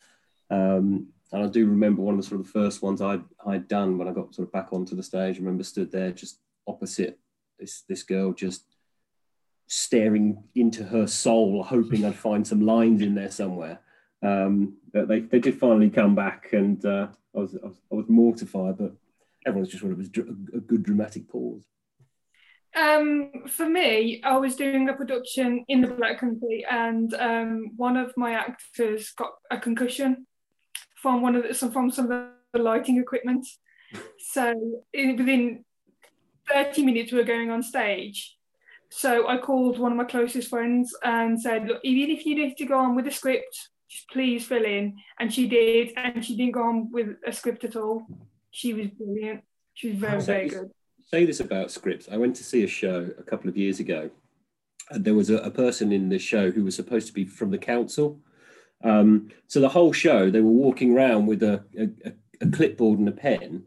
Um, 0.51 1.09
and 1.33 1.43
I 1.43 1.47
do 1.49 1.67
remember 1.67 2.03
one 2.03 2.15
of 2.15 2.21
the 2.23 2.29
sort 2.29 2.41
of 2.41 2.47
first 2.47 2.83
ones 2.83 3.03
I'd, 3.03 3.25
I'd 3.45 3.67
done 3.67 3.99
when 3.99 4.07
I 4.07 4.13
got 4.13 4.35
sort 4.35 4.47
of 4.47 4.53
back 4.53 4.73
onto 4.73 4.95
the 4.95 5.03
stage. 5.03 5.37
I 5.37 5.39
remember 5.41 5.65
stood 5.65 5.91
there 5.91 6.13
just 6.13 6.39
opposite 6.69 7.19
this, 7.59 7.83
this 7.89 8.05
girl, 8.05 8.33
just 8.33 8.65
staring 9.67 10.43
into 10.55 10.85
her 10.85 11.07
soul, 11.07 11.63
hoping 11.63 12.05
I'd 12.05 12.17
find 12.17 12.47
some 12.47 12.61
lines 12.61 13.03
in 13.03 13.15
there 13.15 13.31
somewhere. 13.31 13.81
Um, 14.23 14.79
but 14.93 15.09
they, 15.09 15.21
they 15.21 15.39
did 15.39 15.59
finally 15.59 15.91
come 15.91 16.15
back 16.15 16.53
and 16.53 16.85
uh, 16.85 17.09
I, 17.35 17.39
was, 17.39 17.57
I 17.63 17.67
was 17.67 17.77
I 17.93 17.95
was 17.95 18.09
mortified, 18.09 18.79
but 18.79 18.93
everyone's 19.47 19.71
just 19.71 19.83
thought 19.83 19.93
it 19.93 19.99
was 19.99 20.09
a 20.09 20.61
good 20.61 20.83
dramatic 20.83 21.29
pause. 21.29 21.65
Um, 22.77 23.31
for 23.47 23.69
me, 23.69 24.21
I 24.25 24.37
was 24.37 24.57
doing 24.57 24.89
a 24.89 24.95
production 24.95 25.65
in 25.69 25.81
the 25.81 25.89
Black 25.89 26.19
Country, 26.19 26.67
and 26.69 27.15
um, 27.15 27.71
one 27.77 27.97
of 27.97 28.13
my 28.17 28.33
actors 28.33 29.13
got 29.13 29.31
a 29.51 29.59
concussion 29.59 30.27
from 30.97 31.23
one 31.23 31.37
of 31.37 31.45
the, 31.45 31.55
from 31.55 31.91
some 31.91 32.11
of 32.11 32.29
the 32.53 32.59
lighting 32.59 32.99
equipment. 32.99 33.47
So 34.19 34.83
within 34.93 35.65
30 36.51 36.83
minutes, 36.85 37.13
we 37.13 37.19
were 37.19 37.25
going 37.25 37.51
on 37.51 37.63
stage. 37.63 38.37
So 38.97 39.29
I 39.29 39.39
called 39.39 39.79
one 39.79 39.93
of 39.93 39.99
my 39.99 40.05
closest 40.05 40.49
friends 40.49 40.95
and 41.03 41.41
said, 41.41 41.67
"Look, 41.67 41.81
even 41.83 42.11
if 42.17 42.25
you 42.25 42.35
need 42.37 42.57
to 42.57 42.67
go 42.67 42.79
on 42.79 42.95
with 42.95 43.05
the 43.05 43.11
script, 43.11 43.71
just 43.89 44.09
please 44.09 44.47
fill 44.47 44.65
in." 44.65 44.97
And 45.19 45.33
she 45.33 45.49
did, 45.49 45.93
and 45.97 46.25
she 46.25 46.37
didn't 46.37 46.53
go 46.53 46.63
on 46.63 46.91
with 46.91 47.17
a 47.27 47.33
script 47.33 47.65
at 47.65 47.77
all 47.77 48.07
she 48.55 48.73
was 48.73 48.87
brilliant. 48.87 49.43
She 49.75 49.91
was 49.91 49.99
very, 49.99 50.23
very 50.23 50.49
good. 50.49 50.71
Say 51.11 51.27
this 51.27 51.41
about 51.41 51.73
scripts. 51.73 52.09
I 52.11 52.17
went 52.17 52.37
to 52.37 52.45
see 52.45 52.63
a 52.63 52.69
show 52.69 53.11
a 53.19 53.23
couple 53.25 53.51
of 53.51 53.57
years 53.57 53.81
ago, 53.81 54.11
and 54.91 55.05
there 55.05 55.15
was 55.15 55.29
a, 55.29 55.39
a 55.39 55.51
person 55.51 55.91
in 55.91 56.09
the 56.09 56.21
show 56.21 56.53
who 56.53 56.63
was 56.63 56.77
supposed 56.77 57.09
to 57.09 57.13
be 57.13 57.25
from 57.25 57.51
the 57.51 57.59
council. 57.59 58.21
Um, 58.85 59.31
so 59.49 59.61
the 59.61 59.69
whole 59.69 59.93
show, 59.93 60.31
they 60.31 60.41
were 60.41 60.51
walking 60.51 60.97
around 60.97 61.27
with 61.27 61.43
a, 61.43 61.65
a, 61.77 62.13
a 62.41 62.51
clipboard 62.51 63.01
and 63.01 63.09
a 63.09 63.13
pen. 63.13 63.65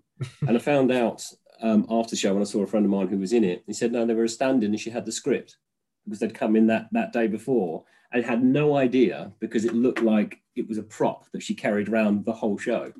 and 0.47 0.55
I 0.55 0.59
found 0.59 0.91
out 0.91 1.21
um, 1.61 1.85
after 1.89 2.11
the 2.11 2.15
show 2.15 2.33
when 2.33 2.41
I 2.41 2.45
saw 2.45 2.63
a 2.63 2.67
friend 2.67 2.85
of 2.85 2.91
mine 2.91 3.07
who 3.07 3.17
was 3.17 3.33
in 3.33 3.43
it. 3.43 3.63
He 3.65 3.73
said, 3.73 3.91
no, 3.91 4.05
they 4.05 4.13
were 4.13 4.23
a 4.23 4.29
stand-in 4.29 4.71
and 4.71 4.79
she 4.79 4.89
had 4.89 5.05
the 5.05 5.11
script 5.11 5.57
because 6.05 6.19
they'd 6.19 6.33
come 6.33 6.55
in 6.55 6.67
that, 6.67 6.87
that 6.91 7.13
day 7.13 7.27
before 7.27 7.83
and 8.11 8.23
had 8.23 8.43
no 8.43 8.77
idea 8.77 9.31
because 9.39 9.65
it 9.65 9.73
looked 9.73 10.01
like 10.01 10.41
it 10.55 10.67
was 10.67 10.77
a 10.77 10.83
prop 10.83 11.25
that 11.31 11.43
she 11.43 11.53
carried 11.53 11.89
around 11.89 12.25
the 12.25 12.33
whole 12.33 12.57
show. 12.57 12.93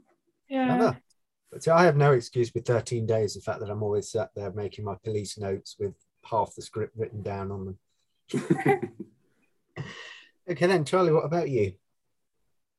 Yeah. 0.50 0.94
But 1.52 1.64
see, 1.64 1.72
I 1.72 1.86
have 1.86 1.96
no 1.96 2.12
excuse 2.12 2.54
with 2.54 2.66
13 2.66 3.06
days. 3.06 3.34
The 3.34 3.42
fact 3.42 3.62
that 3.62 3.70
I'm 3.70 3.84
always 3.84 4.12
sat 4.12 4.32
there 4.36 4.52
making 4.52 4.86
my 4.86 4.96
police 5.04 5.38
notes 5.38 5.76
with 5.80 5.94
half 6.24 6.54
the 6.56 6.62
script 6.62 6.98
written 6.98 7.22
down 7.22 7.52
on 7.52 7.66
them. 7.66 7.80
okay, 10.50 10.68
then, 10.68 10.84
Charley, 10.84 11.14
what 11.14 11.26
about 11.26 11.50
you? 11.50 11.74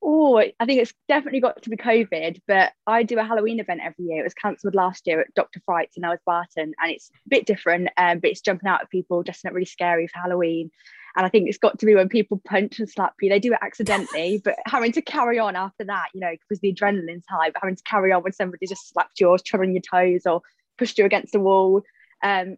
Oh, 0.00 0.38
I 0.38 0.64
think 0.64 0.80
it's 0.80 0.94
definitely 1.08 1.40
got 1.40 1.62
to 1.62 1.70
be 1.70 1.76
COVID, 1.76 2.40
but 2.46 2.72
I 2.86 3.02
do 3.02 3.18
a 3.18 3.24
Halloween 3.24 3.58
event 3.58 3.80
every 3.82 4.04
year. 4.04 4.20
It 4.20 4.24
was 4.24 4.34
cancelled 4.34 4.76
last 4.76 5.06
year 5.06 5.20
at 5.20 5.34
Dr. 5.34 5.60
Fright's 5.66 5.96
in 5.96 6.04
Ellis 6.04 6.20
Barton, 6.24 6.72
and 6.80 6.92
it's 6.92 7.10
a 7.26 7.28
bit 7.28 7.46
different, 7.46 7.88
um, 7.96 8.20
but 8.20 8.30
it's 8.30 8.40
jumping 8.40 8.68
out 8.68 8.80
at 8.80 8.90
people, 8.90 9.24
dressing 9.24 9.48
up 9.48 9.54
really 9.54 9.66
scary 9.66 10.06
for 10.06 10.20
Halloween. 10.20 10.70
And 11.16 11.26
I 11.26 11.28
think 11.30 11.48
it's 11.48 11.58
got 11.58 11.80
to 11.80 11.86
be 11.86 11.96
when 11.96 12.08
people 12.08 12.40
punch 12.44 12.78
and 12.78 12.88
slap 12.88 13.14
you, 13.20 13.28
they 13.28 13.40
do 13.40 13.52
it 13.52 13.58
accidentally, 13.60 14.40
but 14.44 14.54
having 14.66 14.92
to 14.92 15.02
carry 15.02 15.40
on 15.40 15.56
after 15.56 15.84
that, 15.84 16.10
you 16.14 16.20
know, 16.20 16.30
because 16.30 16.60
the 16.60 16.72
adrenaline's 16.72 17.24
high, 17.28 17.50
but 17.50 17.60
having 17.60 17.74
to 17.74 17.82
carry 17.82 18.12
on 18.12 18.22
when 18.22 18.32
somebody 18.32 18.66
just 18.66 18.88
slapped 18.90 19.18
you 19.18 19.28
or 19.28 19.38
trod 19.38 19.62
on 19.62 19.72
your 19.72 19.82
toes 19.82 20.26
or 20.26 20.42
pushed 20.76 20.96
you 20.96 21.04
against 21.04 21.32
the 21.32 21.40
wall. 21.40 21.82
Um, 22.22 22.56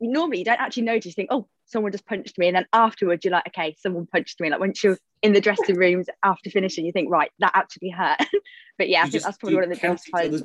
normally 0.00 0.38
you 0.38 0.44
don't 0.44 0.60
actually 0.60 0.84
notice, 0.84 1.06
you 1.06 1.12
think, 1.12 1.30
oh, 1.32 1.48
someone 1.70 1.92
just 1.92 2.06
punched 2.06 2.38
me. 2.38 2.48
And 2.48 2.56
then 2.56 2.66
afterwards, 2.72 3.24
you're 3.24 3.32
like, 3.32 3.46
okay, 3.48 3.76
someone 3.78 4.06
punched 4.06 4.40
me. 4.40 4.50
Like 4.50 4.60
once 4.60 4.82
you're 4.82 4.98
in 5.22 5.32
the 5.32 5.40
dressing 5.40 5.76
rooms 5.76 6.06
after 6.24 6.50
finishing, 6.50 6.84
you 6.84 6.92
think, 6.92 7.10
right, 7.10 7.30
that 7.38 7.52
actually 7.54 7.90
hurt. 7.90 8.18
but 8.78 8.88
yeah, 8.88 9.02
you 9.02 9.06
I 9.06 9.10
think 9.10 9.24
that's 9.24 9.38
probably 9.38 9.56
one 9.56 9.64
of 9.64 9.70
the 9.70 9.76
best 9.76 10.08
times. 10.14 10.42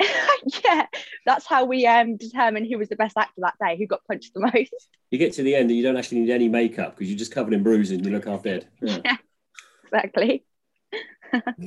yeah, 0.64 0.86
that's 1.24 1.46
how 1.46 1.64
we 1.64 1.86
um 1.86 2.16
determine 2.16 2.64
who 2.64 2.78
was 2.78 2.88
the 2.88 2.96
best 2.96 3.16
actor 3.16 3.40
that 3.42 3.54
day, 3.60 3.76
who 3.78 3.86
got 3.86 4.00
punched 4.06 4.34
the 4.34 4.40
most. 4.54 4.88
You 5.10 5.18
get 5.18 5.32
to 5.34 5.42
the 5.42 5.54
end 5.54 5.70
and 5.70 5.76
you 5.78 5.82
don't 5.82 5.96
actually 5.96 6.20
need 6.20 6.30
any 6.30 6.48
makeup 6.48 6.96
because 6.96 7.08
you're 7.08 7.18
just 7.18 7.32
covered 7.32 7.54
in 7.54 7.62
bruises 7.62 7.96
and 7.96 8.04
you 8.04 8.12
look 8.12 8.26
half 8.26 8.42
dead. 8.42 8.66
Yeah, 8.82 8.98
yeah 9.04 9.16
exactly. 9.84 10.44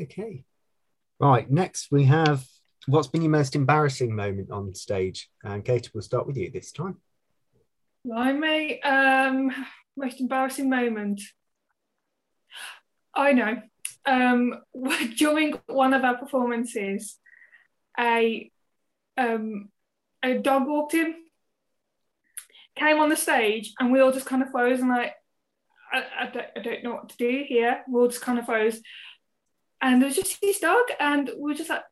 okay. 0.01 0.43
Right, 1.19 1.49
next 1.49 1.87
we 1.91 2.03
have 2.05 2.45
what's 2.87 3.07
been 3.07 3.21
your 3.21 3.31
most 3.31 3.55
embarrassing 3.55 4.15
moment 4.15 4.51
on 4.51 4.73
stage? 4.75 5.29
And 5.43 5.63
Katie, 5.63 5.89
we'll 5.93 6.01
start 6.01 6.27
with 6.27 6.37
you 6.37 6.51
this 6.51 6.71
time. 6.71 6.97
Blimey, 8.07 8.81
um, 8.83 9.51
most 9.97 10.21
embarrassing 10.21 10.69
moment. 10.69 11.21
I 13.13 13.33
know. 13.33 13.61
Um, 14.05 14.61
during 15.17 15.59
one 15.67 15.93
of 15.93 16.05
our 16.05 16.17
performances, 16.17 17.17
a 17.99 18.49
um, 19.17 19.69
a 20.23 20.37
dog 20.37 20.67
walked 20.67 20.93
in, 20.93 21.15
came 22.75 22.99
on 22.99 23.09
the 23.09 23.17
stage, 23.17 23.73
and 23.79 23.91
we 23.91 23.99
all 23.99 24.13
just 24.13 24.25
kind 24.25 24.41
of 24.41 24.51
froze 24.51 24.79
and 24.79 24.89
like, 24.89 25.13
I, 25.91 26.03
I, 26.19 26.25
don't, 26.27 26.45
I 26.55 26.59
don't 26.61 26.83
know 26.83 26.93
what 26.93 27.09
to 27.09 27.17
do 27.17 27.43
here. 27.47 27.83
We 27.89 27.99
all 27.99 28.07
just 28.07 28.21
kind 28.21 28.39
of 28.39 28.45
froze. 28.45 28.79
And 29.81 30.01
there 30.01 30.07
was 30.07 30.15
just 30.15 30.39
this 30.39 30.59
dog, 30.59 30.85
and 30.99 31.29
we 31.37 31.51
were 31.51 31.57
just 31.57 31.69
like, 31.69 31.83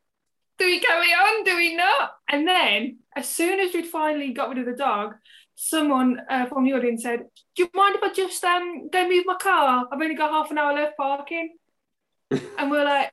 do 0.57 0.65
we 0.65 0.79
carry 0.79 1.07
on? 1.07 1.43
Do 1.43 1.57
we 1.57 1.75
not? 1.75 2.11
And 2.29 2.47
then, 2.47 2.99
as 3.15 3.27
soon 3.27 3.59
as 3.59 3.73
we'd 3.73 3.87
finally 3.87 4.31
got 4.31 4.49
rid 4.49 4.59
of 4.59 4.65
the 4.65 4.73
dog, 4.73 5.15
someone 5.55 6.21
uh, 6.29 6.45
from 6.45 6.65
the 6.65 6.73
audience 6.73 7.03
said, 7.03 7.25
"Do 7.55 7.63
you 7.63 7.69
mind 7.73 7.95
if 7.95 8.03
I 8.03 8.13
just 8.13 8.43
um 8.43 8.89
go 8.89 9.07
move 9.07 9.25
my 9.25 9.35
car? 9.35 9.87
I've 9.91 10.01
only 10.01 10.15
got 10.15 10.31
half 10.31 10.51
an 10.51 10.57
hour 10.57 10.73
left 10.73 10.97
parking." 10.97 11.55
and 12.57 12.71
we're 12.71 12.83
like, 12.83 13.11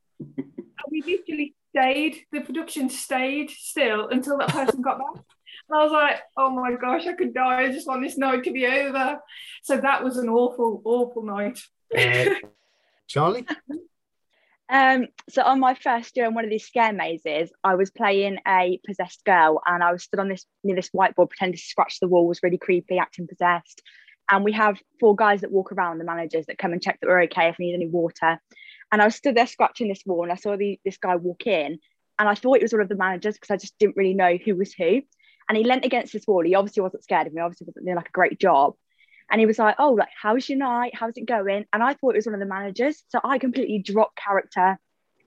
we 0.90 1.02
literally 1.02 1.54
stayed. 1.70 2.24
The 2.32 2.40
production 2.40 2.90
stayed 2.90 3.50
still 3.50 4.08
until 4.08 4.38
that 4.38 4.48
person 4.48 4.82
got 4.82 4.98
back. 4.98 5.24
And 5.68 5.78
I 5.78 5.82
was 5.84 5.92
like, 5.92 6.20
"Oh 6.36 6.50
my 6.50 6.72
gosh, 6.74 7.06
I 7.06 7.14
could 7.14 7.34
die! 7.34 7.62
I 7.62 7.72
just 7.72 7.86
want 7.86 8.02
this 8.02 8.18
night 8.18 8.44
to 8.44 8.52
be 8.52 8.66
over." 8.66 9.20
So 9.62 9.78
that 9.78 10.02
was 10.02 10.16
an 10.16 10.28
awful, 10.28 10.82
awful 10.84 11.22
night. 11.22 11.60
Uh, 11.96 12.34
Charley? 13.06 13.46
Um, 14.72 15.08
so 15.28 15.42
on 15.42 15.60
my 15.60 15.74
first 15.74 16.16
year 16.16 16.24
in 16.24 16.34
one 16.34 16.44
of 16.44 16.50
these 16.50 16.66
scare 16.66 16.94
mazes, 16.94 17.52
I 17.62 17.74
was 17.74 17.90
playing 17.90 18.38
a 18.48 18.80
possessed 18.86 19.22
girl, 19.26 19.60
and 19.66 19.84
I 19.84 19.92
was 19.92 20.04
stood 20.04 20.18
on 20.18 20.30
this 20.30 20.46
near 20.64 20.74
this 20.74 20.88
whiteboard 20.96 21.28
pretending 21.28 21.58
to 21.58 21.62
scratch 21.62 22.00
the 22.00 22.08
wall, 22.08 22.26
was 22.26 22.42
really 22.42 22.56
creepy, 22.56 22.96
acting 22.96 23.28
possessed. 23.28 23.82
And 24.30 24.44
we 24.44 24.52
have 24.52 24.80
four 24.98 25.14
guys 25.14 25.42
that 25.42 25.52
walk 25.52 25.72
around, 25.72 25.98
the 25.98 26.04
managers 26.04 26.46
that 26.46 26.56
come 26.56 26.72
and 26.72 26.80
check 26.80 26.98
that 27.00 27.06
we're 27.06 27.24
okay 27.24 27.50
if 27.50 27.58
we 27.58 27.66
need 27.66 27.74
any 27.74 27.88
water. 27.88 28.40
And 28.90 29.02
I 29.02 29.04
was 29.04 29.14
stood 29.14 29.34
there 29.34 29.46
scratching 29.46 29.88
this 29.88 30.04
wall, 30.06 30.22
and 30.22 30.32
I 30.32 30.36
saw 30.36 30.56
the, 30.56 30.80
this 30.86 30.96
guy 30.96 31.16
walk 31.16 31.46
in, 31.46 31.78
and 32.18 32.28
I 32.28 32.34
thought 32.34 32.56
it 32.56 32.62
was 32.62 32.72
one 32.72 32.80
of 32.80 32.88
the 32.88 32.96
managers 32.96 33.34
because 33.34 33.50
I 33.50 33.58
just 33.58 33.78
didn't 33.78 33.96
really 33.96 34.14
know 34.14 34.38
who 34.42 34.56
was 34.56 34.72
who. 34.72 35.02
And 35.50 35.58
he 35.58 35.64
leant 35.64 35.84
against 35.84 36.14
this 36.14 36.26
wall. 36.26 36.44
He 36.44 36.54
obviously 36.54 36.82
wasn't 36.82 37.04
scared 37.04 37.26
of 37.26 37.34
me. 37.34 37.42
Obviously 37.42 37.66
wasn't 37.66 37.84
doing 37.84 37.96
like 37.96 38.08
a 38.08 38.12
great 38.12 38.40
job. 38.40 38.74
And 39.32 39.40
he 39.40 39.46
was 39.46 39.58
like, 39.58 39.76
"Oh, 39.78 39.92
like 39.92 40.10
how's 40.20 40.48
your 40.48 40.58
night? 40.58 40.94
How's 40.94 41.16
it 41.16 41.26
going?" 41.26 41.64
And 41.72 41.82
I 41.82 41.94
thought 41.94 42.10
it 42.10 42.18
was 42.18 42.26
one 42.26 42.34
of 42.34 42.40
the 42.40 42.46
managers, 42.46 43.02
so 43.08 43.18
I 43.24 43.38
completely 43.38 43.78
dropped 43.78 44.16
character, 44.16 44.78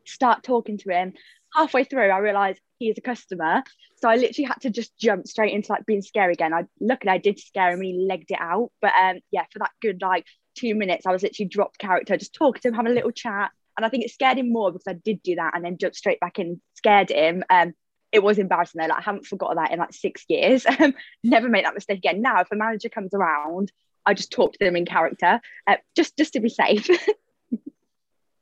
start 0.05 0.43
talking 0.43 0.77
to 0.77 0.91
him. 0.91 1.13
Halfway 1.53 1.85
through, 1.85 2.09
I 2.09 2.19
realised 2.19 2.61
he 2.77 2.89
is 2.89 2.97
a 2.99 3.01
customer, 3.01 3.63
so 3.95 4.07
I 4.07 4.17
literally 4.17 4.45
had 4.47 4.61
to 4.61 4.69
just 4.69 4.95
jump 4.97 5.27
straight 5.27 5.53
into 5.53 5.71
like 5.71 5.87
being 5.87 6.03
scary 6.03 6.33
again. 6.33 6.53
I 6.53 6.65
luckily 6.79 7.11
I 7.13 7.17
did 7.17 7.39
scare 7.39 7.71
him 7.71 7.79
and 7.79 7.85
he 7.85 8.05
legged 8.07 8.29
it 8.29 8.39
out, 8.39 8.71
but 8.79 8.93
um, 9.01 9.19
yeah, 9.31 9.45
for 9.51 9.59
that 9.59 9.71
good 9.81 10.01
like 10.01 10.25
two 10.55 10.75
minutes, 10.75 11.07
I 11.07 11.11
was 11.11 11.23
literally 11.23 11.49
dropped 11.49 11.79
character, 11.79 12.15
just 12.15 12.35
talking 12.35 12.61
to 12.61 12.67
him, 12.67 12.73
having 12.75 12.91
a 12.91 12.95
little 12.95 13.11
chat, 13.11 13.51
and 13.75 13.85
I 13.85 13.89
think 13.89 14.05
it 14.05 14.11
scared 14.11 14.37
him 14.37 14.53
more 14.53 14.71
because 14.71 14.87
I 14.87 14.93
did 14.93 15.23
do 15.23 15.35
that 15.35 15.55
and 15.55 15.65
then 15.65 15.77
jumped 15.79 15.97
straight 15.97 16.19
back 16.19 16.37
in, 16.37 16.61
scared 16.75 17.09
him. 17.09 17.43
Um, 17.49 17.73
it 18.11 18.23
was 18.23 18.37
embarrassing 18.37 18.79
though. 18.79 18.87
Like 18.87 18.99
I 18.99 19.01
haven't 19.01 19.25
forgotten 19.25 19.57
that 19.57 19.71
in 19.71 19.79
like 19.79 19.93
six 19.93 20.23
years. 20.29 20.65
Never 21.23 21.49
make 21.49 21.65
that 21.65 21.73
mistake 21.73 21.97
again. 21.97 22.21
Now, 22.21 22.39
if 22.41 22.51
a 22.51 22.55
manager 22.55 22.87
comes 22.87 23.13
around, 23.13 23.71
I 24.05 24.13
just 24.13 24.31
talk 24.31 24.53
to 24.53 24.59
them 24.59 24.75
in 24.75 24.85
character, 24.85 25.41
uh, 25.67 25.75
just 25.95 26.17
just 26.17 26.33
to 26.33 26.39
be 26.39 26.49
safe. 26.49 26.89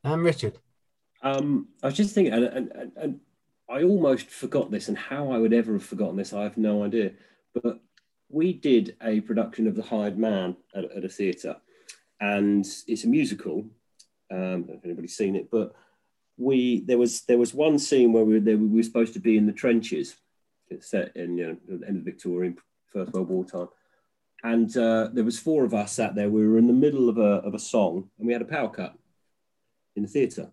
Um, 0.04 0.22
Richard? 0.22 0.58
Um, 1.22 1.68
I 1.82 1.86
was 1.86 1.96
just 1.96 2.14
thinking, 2.14 2.34
and, 2.34 2.44
and, 2.44 2.72
and, 2.72 2.92
and 2.96 3.20
I 3.70 3.82
almost 3.82 4.28
forgot 4.28 4.70
this, 4.70 4.88
and 4.88 4.98
how 4.98 5.32
I 5.32 5.38
would 5.38 5.54
ever 5.54 5.72
have 5.72 5.84
forgotten 5.84 6.16
this, 6.16 6.34
I 6.34 6.42
have 6.42 6.58
no 6.58 6.84
idea. 6.84 7.12
But 7.54 7.80
we 8.28 8.52
did 8.52 8.96
a 9.02 9.22
production 9.22 9.66
of 9.66 9.74
The 9.74 9.82
Hired 9.82 10.18
Man 10.18 10.56
at, 10.74 10.84
at 10.84 11.04
a 11.04 11.08
theatre, 11.08 11.56
and 12.20 12.66
it's 12.86 13.04
a 13.04 13.08
musical. 13.08 13.64
Um, 14.30 14.38
I 14.38 14.42
don't 14.42 14.68
know 14.68 14.74
if 14.74 14.84
anybody's 14.84 15.16
seen 15.16 15.36
it, 15.36 15.50
but 15.50 15.74
we 16.36 16.80
there 16.80 16.98
was 16.98 17.22
there 17.22 17.38
was 17.38 17.54
one 17.54 17.78
scene 17.78 18.12
where 18.12 18.24
we 18.24 18.34
were, 18.34 18.40
there, 18.40 18.58
we 18.58 18.68
were 18.68 18.82
supposed 18.82 19.14
to 19.14 19.20
be 19.20 19.38
in 19.38 19.46
the 19.46 19.52
trenches. 19.52 20.16
It's 20.68 20.90
set 20.90 21.16
in 21.16 21.38
you 21.38 21.46
know 21.46 21.56
the 21.66 21.86
end 21.86 21.98
of 21.98 22.04
the 22.04 22.10
Victorian 22.10 22.58
First 22.92 23.12
World 23.12 23.28
War 23.28 23.44
time, 23.44 23.68
and 24.44 24.76
uh, 24.76 25.08
there 25.10 25.24
was 25.24 25.38
four 25.38 25.64
of 25.64 25.72
us 25.72 25.92
sat 25.92 26.14
there. 26.14 26.28
We 26.28 26.46
were 26.46 26.58
in 26.58 26.66
the 26.66 26.72
middle 26.72 27.08
of 27.08 27.16
a 27.18 27.40
of 27.46 27.54
a 27.54 27.58
song, 27.58 28.10
and 28.18 28.26
we 28.26 28.32
had 28.34 28.42
a 28.42 28.46
power 28.46 28.68
cut 28.68 28.94
in 29.96 30.02
the 30.02 30.08
theatre. 30.08 30.50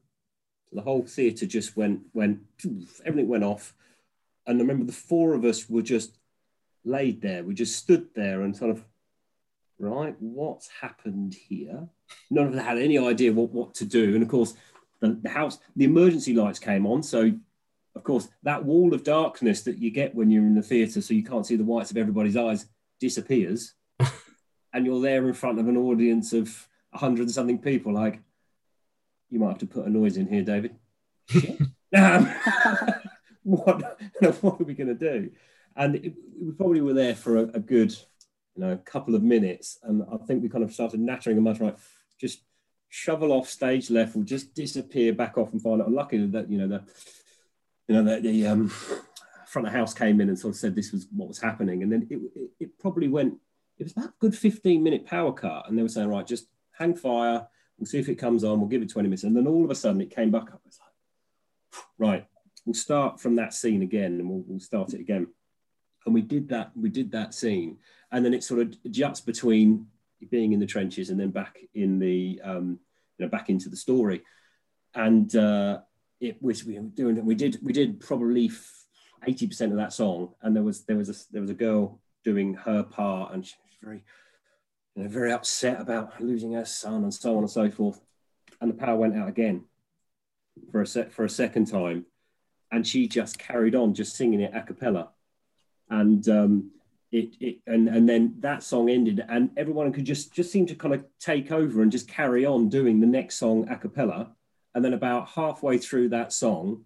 So 0.70 0.76
the 0.76 0.82
whole 0.82 1.04
theatre 1.04 1.46
just 1.46 1.76
went 1.76 2.00
went 2.14 2.40
everything 3.06 3.28
went 3.28 3.44
off, 3.44 3.76
and 4.48 4.58
I 4.58 4.62
remember 4.62 4.86
the 4.86 4.94
four 4.94 5.34
of 5.34 5.44
us 5.44 5.70
were 5.70 5.82
just 5.82 6.18
laid 6.86 7.22
there. 7.22 7.44
We 7.44 7.54
just 7.54 7.76
stood 7.76 8.08
there 8.16 8.42
and 8.42 8.56
sort 8.58 8.72
of, 8.72 8.84
right, 9.78 10.16
what's 10.20 10.70
happened 10.70 11.36
here? 11.36 11.88
None 12.32 12.48
of 12.48 12.56
us 12.56 12.64
had 12.64 12.78
any 12.78 12.98
idea 12.98 13.34
what 13.34 13.52
what 13.52 13.76
to 13.76 13.86
do, 13.86 14.14
and 14.16 14.24
of 14.24 14.30
course 14.30 14.54
the, 15.02 15.20
the 15.22 15.30
house 15.30 15.60
the 15.76 15.86
emergency 15.86 16.34
lights 16.34 16.60
came 16.60 16.88
on, 16.88 17.04
so. 17.04 17.32
Of 17.94 18.06
course, 18.06 18.30
that 18.44 18.64
wall 18.64 18.94
of 18.94 19.04
darkness 19.04 19.64
that 19.64 19.78
you 19.78 19.92
get 19.92 20.16
when 20.16 20.32
you're 20.32 20.46
in 20.46 20.56
the 20.56 20.62
theatre, 20.62 21.02
so 21.02 21.14
you 21.14 21.26
can't 21.26 21.46
see 21.46 21.58
the 21.58 21.66
whites 21.66 21.92
of 21.92 21.98
everybody's 21.98 22.38
eyes, 22.38 22.66
disappears, 23.02 23.74
and 24.74 24.86
you're 24.86 25.02
there 25.02 25.28
in 25.28 25.34
front 25.34 25.60
of 25.60 25.68
an 25.68 25.78
audience 25.78 26.34
of 26.34 26.68
a 26.94 26.98
hundred 26.98 27.24
and 27.24 27.32
something 27.32 27.60
people. 27.60 27.94
Like, 27.94 28.20
you 29.30 29.40
might 29.40 29.50
have 29.50 29.58
to 29.60 29.68
put 29.68 29.86
a 29.86 29.90
noise 29.90 30.18
in 30.18 30.28
here, 30.28 30.44
David. 30.44 30.76
um, 31.96 32.34
what, 33.44 34.00
what 34.42 34.62
are 34.62 34.64
we 34.64 34.74
going 34.74 34.88
to 34.88 34.94
do? 34.94 35.32
And 35.76 35.96
it, 35.96 36.14
we 36.42 36.52
probably 36.52 36.82
were 36.82 36.94
there 36.94 37.16
for 37.16 37.38
a, 37.38 37.44
a, 37.44 37.60
good, 37.60 37.92
you 38.56 38.64
know, 38.64 38.78
couple 38.78 39.16
of 39.16 39.24
minutes, 39.24 39.80
and 39.84 40.04
I 40.12 40.18
think 40.26 40.44
we 40.44 40.50
kind 40.50 40.64
of 40.64 40.74
started 40.74 41.00
nattering 41.00 41.38
and 41.38 41.44
muttering, 41.46 41.70
right, 41.70 41.80
just 42.20 42.42
shovel 42.92 43.32
off 43.32 43.48
stage 43.48 43.90
left, 43.90 44.16
we'll 44.16 44.26
just 44.26 44.54
disappear 44.54 45.14
back 45.14 45.38
off 45.38 45.54
and 45.54 45.62
find 45.62 45.82
out. 45.82 45.92
Luckily 45.92 46.28
that 46.28 46.50
you 46.52 46.58
know 46.58 46.68
the, 46.68 46.84
you 47.88 47.96
know 47.96 48.04
the, 48.04 48.22
the 48.22 48.48
um, 48.48 48.68
front 49.48 49.68
of 49.68 49.74
house 49.74 49.94
came 49.94 50.22
in 50.22 50.30
and 50.30 50.38
sort 50.38 50.54
of 50.54 50.60
said 50.60 50.76
this 50.76 50.92
was 50.92 51.08
what 51.16 51.28
was 51.28 51.40
happening, 51.40 51.82
and 51.82 51.92
then 51.92 52.08
it, 52.10 52.20
it, 52.36 52.50
it 52.60 52.80
probably 52.80 53.08
went. 53.08 53.36
It 53.82 53.86
was 53.86 53.92
about 53.94 54.10
a 54.10 54.14
good 54.20 54.38
15 54.38 54.82
minute 54.82 55.06
power 55.06 55.34
cut, 55.34 55.68
and 55.68 55.78
they 55.78 55.82
were 55.82 55.90
saying, 55.90 56.08
right, 56.08 56.26
just 56.26 56.48
hang 56.72 56.96
fire, 56.96 57.48
We'll 57.82 57.88
see 57.88 57.98
if 57.98 58.10
it 58.10 58.20
comes 58.20 58.44
on. 58.44 58.60
We'll 58.60 58.70
give 58.70 58.84
it 58.84 58.92
20 58.92 59.10
minutes. 59.10 59.24
And 59.24 59.36
then 59.36 59.48
all 59.48 59.66
of 59.66 59.72
a 59.72 59.76
sudden 59.76 60.02
it 60.02 60.16
came 60.16 60.30
back 60.30 60.54
up. 60.54 60.62
It's 60.68 60.80
like, 60.80 61.84
right, 61.98 62.28
we'll 62.64 62.76
start 62.76 63.20
from 63.20 63.36
that 63.38 63.56
scene 63.56 63.82
again 63.82 64.20
and 64.20 64.30
we'll, 64.30 64.44
we'll 64.46 64.60
start 64.60 64.94
it 64.94 65.00
again. 65.00 65.26
And 66.06 66.14
we 66.14 66.22
did 66.22 66.48
that. 66.50 66.70
We 66.76 66.90
did 66.90 67.12
that 67.14 67.34
scene. 67.34 67.80
And 68.12 68.24
then 68.24 68.36
it 68.36 68.44
sort 68.44 68.62
of 68.62 68.92
juts 68.92 69.20
between 69.20 69.88
being 70.30 70.54
in 70.54 70.60
the 70.60 70.68
trenches 70.68 71.10
and 71.10 71.20
then 71.20 71.32
back 71.32 71.58
in 71.74 71.98
the, 71.98 72.40
um, 72.44 72.78
you 73.18 73.26
know, 73.26 73.30
back 73.32 73.50
into 73.50 73.68
the 73.68 73.76
story. 73.76 74.22
And 74.94 75.36
uh, 75.36 75.80
it 76.20 76.40
was, 76.40 76.64
we 76.64 76.78
were 76.78 76.86
doing, 76.86 77.26
we 77.26 77.34
did, 77.34 77.58
we 77.64 77.74
did 77.74 78.00
probably 78.00 78.52
80% 79.28 79.72
of 79.72 79.78
that 79.78 79.92
song. 79.92 80.36
And 80.44 80.56
there 80.56 80.62
was, 80.62 80.84
there 80.84 80.98
was 80.98 81.10
a, 81.10 81.16
there 81.32 81.42
was 81.42 81.50
a 81.50 81.56
girl 81.56 82.00
doing 82.24 82.54
her 82.54 82.84
part 82.84 83.34
and 83.34 83.44
she 83.44 83.56
very, 83.82 84.04
you 84.96 85.04
know, 85.04 85.10
very 85.10 85.32
upset 85.32 85.80
about 85.80 86.22
losing 86.22 86.54
her 86.54 86.66
son 86.66 87.04
and 87.04 87.14
so 87.14 87.32
on 87.32 87.40
and 87.40 87.50
so 87.50 87.70
forth. 87.70 88.00
And 88.60 88.70
the 88.70 88.76
power 88.76 88.96
went 88.96 89.18
out 89.18 89.30
again 89.30 89.66
for 90.72 90.82
a 90.82 90.88
set 90.88 91.12
for 91.12 91.26
a 91.26 91.30
second 91.30 91.66
time, 91.66 92.06
and 92.72 92.86
she 92.86 93.08
just 93.08 93.40
carried 93.40 93.76
on 93.76 93.94
just 93.94 94.16
singing 94.16 94.42
it 94.42 94.54
a 94.54 94.62
cappella, 94.62 95.10
and 95.90 96.28
um, 96.30 96.72
it, 97.12 97.36
it 97.40 97.58
and 97.66 97.88
and 97.88 98.08
then 98.08 98.36
that 98.40 98.64
song 98.64 98.90
ended, 98.90 99.24
and 99.28 99.50
everyone 99.58 99.92
could 99.92 100.06
just 100.06 100.34
just 100.34 100.52
seem 100.52 100.68
to 100.68 100.76
kind 100.76 100.94
of 100.94 101.06
take 101.20 101.52
over 101.52 101.82
and 101.82 101.92
just 101.92 102.08
carry 102.08 102.46
on 102.46 102.70
doing 102.70 103.00
the 103.00 103.08
next 103.08 103.38
song 103.38 103.68
a 103.70 103.78
cappella, 103.78 104.32
and 104.76 104.86
then 104.86 104.94
about 104.94 105.30
halfway 105.30 105.78
through 105.78 106.10
that 106.10 106.32
song, 106.32 106.84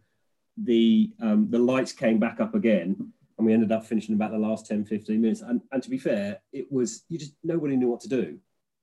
the 0.58 1.12
um, 1.20 1.50
the 1.50 1.60
lights 1.60 1.92
came 1.92 2.20
back 2.20 2.40
up 2.40 2.56
again, 2.56 3.12
and 3.38 3.46
we 3.46 3.54
ended 3.54 3.72
up 3.72 3.86
finishing 3.86 4.16
about 4.16 4.32
the 4.32 4.38
last 4.38 4.66
10 4.66 4.86
15 4.86 5.22
minutes 5.22 5.42
and, 5.42 5.62
and 5.72 5.84
to 5.84 5.90
be 5.90 5.98
fair 5.98 6.40
it 6.54 6.72
was 6.72 7.04
you 7.10 7.18
just 7.20 7.34
nobody 7.44 7.76
knew 7.76 7.90
what 7.90 8.02
to 8.02 8.10
do 8.10 8.38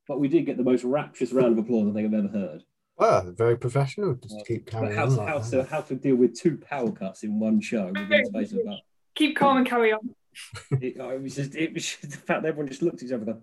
but 0.09 0.21
we 0.21 0.29
did 0.29 0.47
get 0.47 0.57
the 0.57 0.63
most 0.63 0.85
rapturous 0.85 1.33
round 1.33 1.59
of 1.59 1.65
applause 1.65 1.89
i 1.89 1.93
think 1.93 2.07
i've 2.07 2.25
ever 2.25 2.29
heard 2.29 2.65
Well, 2.99 3.33
very 3.33 3.57
professional. 3.57 4.15
Just 4.15 4.47
keep 4.47 4.67
carrying 4.67 4.95
how, 4.95 5.05
on. 5.05 5.11
to, 5.11 5.17
like 5.17 5.29
how, 5.29 5.39
that. 5.39 5.51
to, 5.51 5.65
how 5.65 5.81
to 5.81 5.95
deal 5.95 6.17
with 6.17 6.39
two 6.39 6.59
power 6.59 6.93
cuts 6.93 7.23
in 7.23 7.41
one 7.41 7.61
show 7.61 7.87
within 7.87 8.09
the 8.09 8.25
space 8.27 8.53
of 8.53 8.59
about 8.59 8.81
Keep 9.15 9.37
calm 9.37 9.57
and 9.59 9.67
carry 9.67 9.93
on. 9.93 10.15
it, 10.81 10.97
oh, 11.01 11.11
it 11.11 11.23
was 11.23 11.35
just 11.37 11.55
it 11.55 11.75
was 11.75 11.85
just 11.85 12.03
the 12.03 12.17
fact 12.17 12.43
that 12.43 12.49
everyone 12.49 12.69
just 12.69 12.83
looked 12.83 13.03
at 13.03 13.07
each 13.07 13.13
other 13.13 13.25
and 13.25 13.35
go, 13.35 13.43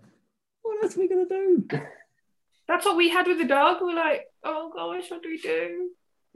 what 0.61 0.83
else 0.83 0.95
are 0.95 0.99
we 0.99 1.07
going 1.07 1.27
to 1.27 1.35
do 1.69 1.79
That's 2.67 2.85
what 2.85 2.95
we 2.95 3.09
had 3.09 3.27
with 3.27 3.37
the 3.37 3.45
dog. 3.45 3.77
We 3.81 3.93
are 3.93 3.95
like, 3.95 4.27
oh 4.43 4.71
gosh, 4.73 5.09
what 5.09 5.21
do 5.21 5.29
we 5.29 5.37
do? 5.37 5.89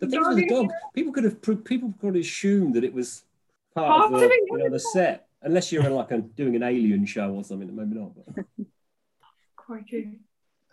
the 0.00 0.06
thing 0.08 0.28
with 0.28 0.36
the 0.36 0.48
dog 0.48 0.70
people 0.94 1.12
could 1.12 1.24
have 1.24 1.42
people 1.64 1.92
could 2.00 2.14
have 2.14 2.24
assumed 2.24 2.74
that 2.74 2.84
it 2.84 2.94
was 2.94 3.24
part 3.74 4.12
of 4.12 4.20
the, 4.20 4.26
of 4.26 4.32
you 4.32 4.58
know, 4.58 4.70
the 4.70 4.78
set 4.78 5.26
unless 5.42 5.72
you're 5.72 5.84
in 5.84 5.94
like 5.94 6.10
a, 6.10 6.18
doing 6.18 6.56
an 6.56 6.62
alien 6.62 7.04
show 7.04 7.30
or 7.30 7.44
something 7.44 7.74
maybe 7.74 7.98
not 7.98 8.12
but. 8.14 8.44
Crikey. 9.56 10.18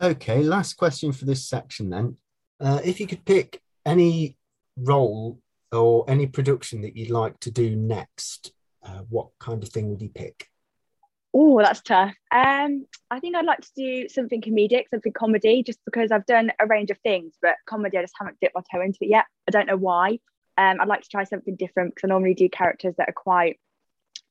Okay, 0.02 0.44
last 0.44 0.74
question 0.74 1.12
for 1.12 1.26
this 1.26 1.48
section 1.48 1.90
then. 1.90 2.18
Uh, 2.60 2.80
if 2.84 3.00
you 3.00 3.08
could 3.08 3.24
pick 3.26 3.62
any 3.86 4.38
role 4.78 5.40
or 5.72 6.10
any 6.10 6.26
production 6.26 6.82
that 6.82 6.96
you'd 6.96 7.10
like 7.10 7.40
to 7.42 7.52
do 7.52 7.76
next, 7.76 8.52
uh, 8.84 9.02
what 9.10 9.30
kind 9.40 9.62
of 9.62 9.70
thing 9.70 9.90
would 9.90 10.02
you 10.02 10.10
pick? 10.10 10.50
Oh, 11.34 11.60
that's 11.62 11.82
tough. 11.82 12.16
Um, 12.32 12.88
I 13.12 13.20
think 13.20 13.36
I'd 13.36 13.46
like 13.46 13.62
to 13.62 13.72
do 13.76 14.10
something 14.10 14.42
comedic, 14.42 14.90
something 14.90 15.14
comedy, 15.14 15.62
just 15.64 15.80
because 15.86 16.12
I've 16.12 16.26
done 16.26 16.52
a 16.60 16.66
range 16.66 16.90
of 16.90 16.98
things, 17.00 17.36
but 17.42 17.56
comedy 17.68 17.98
I 17.98 18.02
just 18.02 18.16
haven't 18.18 18.38
dipped 18.42 18.56
my 18.56 18.62
toe 18.72 18.82
into 18.82 19.00
it 19.02 19.10
yet. 19.10 19.26
I 19.48 19.52
don't 19.52 19.68
know 19.68 19.78
why. 19.78 20.20
Um, 20.60 20.82
I'd 20.82 20.90
like 20.90 21.04
to 21.04 21.10
try 21.10 21.24
something 21.24 21.56
different 21.56 21.96
because 21.96 22.06
I 22.06 22.12
normally 22.12 22.34
do 22.34 22.50
characters 22.50 22.94
that 22.98 23.08
are 23.08 23.14
quite 23.14 23.60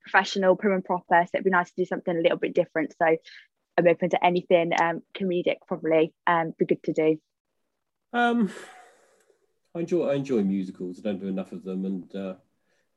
professional, 0.03 0.57
prim 0.57 0.75
and 0.75 0.85
proper. 0.85 1.25
So 1.25 1.31
it'd 1.33 1.45
be 1.45 1.51
nice 1.51 1.71
to 1.71 1.77
do 1.77 1.87
something 1.87 2.15
a 2.15 2.21
little 2.21 2.37
bit 2.37 2.55
different. 2.55 2.95
So 2.99 3.17
I'm 3.79 3.89
open 3.89 4.11
to 4.11 4.23
anything 4.23 4.73
um, 4.79 5.03
comedic, 5.15 5.57
probably. 5.67 6.13
Um, 6.27 6.53
be 6.59 6.67
good 6.67 6.83
to 6.83 6.93
do. 6.93 7.19
Um, 8.13 8.53
I 9.75 9.81
enjoy 9.81 10.09
I 10.09 10.15
enjoy 10.17 10.43
musicals. 10.43 10.99
I 10.99 11.03
don't 11.03 11.21
do 11.21 11.29
enough 11.29 11.53
of 11.53 11.65
them, 11.65 11.87
and 11.87 12.15
uh, 12.15 12.35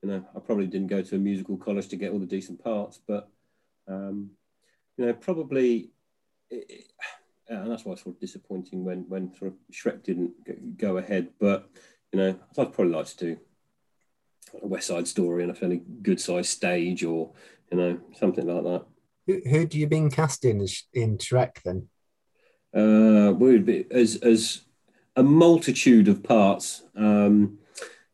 you 0.02 0.10
know 0.10 0.26
I 0.36 0.40
probably 0.40 0.68
didn't 0.68 0.88
go 0.88 1.02
to 1.02 1.16
a 1.16 1.20
musical 1.20 1.58
college 1.58 1.88
to 1.90 1.96
get 1.96 2.12
all 2.12 2.20
the 2.20 2.26
decent 2.26 2.62
parts, 2.62 3.00
but 3.08 3.30
um, 3.88 4.32
you 4.98 5.06
know 5.06 5.14
probably, 5.14 5.92
it, 6.50 6.66
it, 6.70 6.92
and 7.48 7.72
that's 7.72 7.86
why 7.86 7.94
it's 7.94 8.04
sort 8.04 8.16
of 8.16 8.20
disappointing 8.20 8.84
when 8.84 9.08
when 9.08 9.34
sort 9.38 9.52
of 9.52 9.58
Shrek 9.72 10.04
didn't 10.04 10.78
go 10.78 10.98
ahead. 10.98 11.30
But 11.40 11.70
you 12.12 12.20
know 12.20 12.40
I'd 12.58 12.74
probably 12.74 12.94
like 12.94 13.08
to 13.08 13.18
do 13.18 13.38
a 14.62 14.68
West 14.68 14.88
Side 14.88 15.08
Story 15.08 15.44
on 15.44 15.50
a 15.50 15.56
fairly 15.56 15.82
good 16.02 16.20
sized 16.20 16.50
stage, 16.50 17.04
or 17.04 17.32
you 17.72 17.78
know 17.78 18.00
something 18.18 18.46
like 18.46 18.64
that. 18.64 18.86
Who, 19.28 19.42
who 19.50 19.66
do 19.66 19.80
you 19.80 19.88
been 19.88 20.12
cast 20.12 20.46
in 20.46 20.66
in 20.94 21.18
Shrek 21.18 21.62
then? 21.64 21.88
Uh, 22.74 23.34
we 23.34 23.52
would 23.52 23.66
be 23.66 23.86
as 23.92 24.18
as 24.18 24.62
a 25.16 25.24
multitude 25.24 26.08
of 26.08 26.24
parts. 26.24 26.84
Um, 26.96 27.58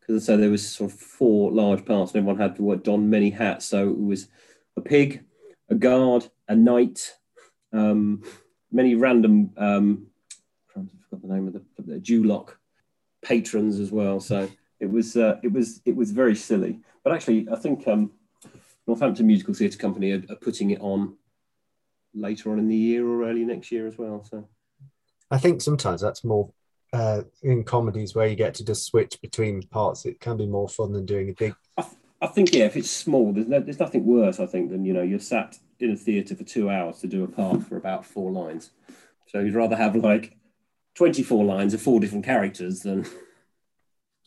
because 0.08 0.24
I 0.24 0.34
say 0.34 0.38
there 0.38 0.50
was 0.50 0.68
sort 0.68 0.92
of 0.92 0.98
four 0.98 1.52
large 1.52 1.86
parts, 1.86 2.12
and 2.12 2.20
everyone 2.20 2.40
had 2.40 2.56
to 2.56 2.76
don 2.78 3.10
many 3.10 3.30
hats. 3.30 3.66
So 3.66 3.90
it 3.90 4.00
was 4.00 4.30
a 4.78 4.82
pig, 4.82 5.26
a 5.70 5.76
guard, 5.76 6.30
a 6.48 6.56
knight, 6.56 7.14
um, 7.74 8.24
many 8.72 8.96
random. 8.96 9.52
Um, 9.58 10.08
I 10.70 10.82
forgot 11.10 11.28
the 11.28 11.34
name 11.34 11.48
of 11.48 11.54
the, 11.54 11.64
the 11.80 12.00
Duloc 12.00 12.54
patrons 13.22 13.80
as 13.80 13.92
well. 13.92 14.20
So 14.20 14.50
it 14.80 14.90
was 14.90 15.16
uh, 15.16 15.40
it 15.44 15.52
was 15.52 15.82
it 15.86 15.96
was 15.96 16.12
very 16.12 16.36
silly. 16.36 16.80
But 17.04 17.14
actually, 17.14 17.48
I 17.52 17.56
think 17.56 17.88
um, 17.88 18.12
Northampton 18.86 19.28
Musical 19.28 19.54
Theatre 19.54 19.78
Company 19.78 20.12
are, 20.12 20.24
are 20.30 20.36
putting 20.36 20.72
it 20.72 20.82
on 20.82 21.16
later 22.14 22.52
on 22.52 22.60
in 22.60 22.68
the 22.68 22.76
year 22.76 23.08
or 23.08 23.28
early 23.28 23.46
next 23.46 23.72
year 23.72 23.88
as 23.88 23.98
well. 23.98 24.24
So 24.24 24.48
I 25.30 25.38
think 25.38 25.62
sometimes 25.62 26.02
that's 26.02 26.24
more 26.24 26.52
uh, 26.94 27.24
in 27.44 27.64
comedies 27.64 28.16
where 28.16 28.28
you 28.28 28.36
get 28.36 28.54
to 28.56 28.66
just 28.66 28.86
switch 28.86 29.20
between 29.22 29.62
parts. 29.64 30.06
It 30.06 30.20
can 30.20 30.38
be 30.38 30.46
more 30.46 30.70
fun 30.70 30.94
than 30.94 31.06
doing 31.06 31.30
a 31.30 31.34
big. 31.34 31.54
I, 31.78 31.82
th- 31.82 31.96
I 32.22 32.28
think 32.28 32.54
yeah, 32.54 32.66
if 32.66 32.78
it's 32.78 32.90
small, 32.90 33.34
there's 33.34 33.48
no, 33.48 33.60
there's 33.60 33.80
nothing 33.80 34.06
worse. 34.06 34.40
I 34.40 34.46
think 34.46 34.72
than 34.72 34.86
you 34.86 34.94
know 34.94 35.02
you're 35.02 35.20
sat 35.20 35.58
in 35.80 35.92
a 35.92 35.96
theatre 35.96 36.36
for 36.36 36.44
two 36.44 36.70
hours 36.70 37.00
to 37.00 37.08
do 37.08 37.24
a 37.24 37.28
part 37.28 37.64
for 37.64 37.78
about 37.78 38.06
four 38.06 38.32
lines. 38.32 38.72
So 39.28 39.40
you'd 39.40 39.56
rather 39.56 39.76
have 39.76 39.96
like 39.96 40.37
twenty 40.98 41.22
four 41.22 41.46
lines 41.46 41.74
of 41.74 41.82
four 41.82 42.00
different 42.00 42.26
characters 42.26 42.82
than. 42.82 43.06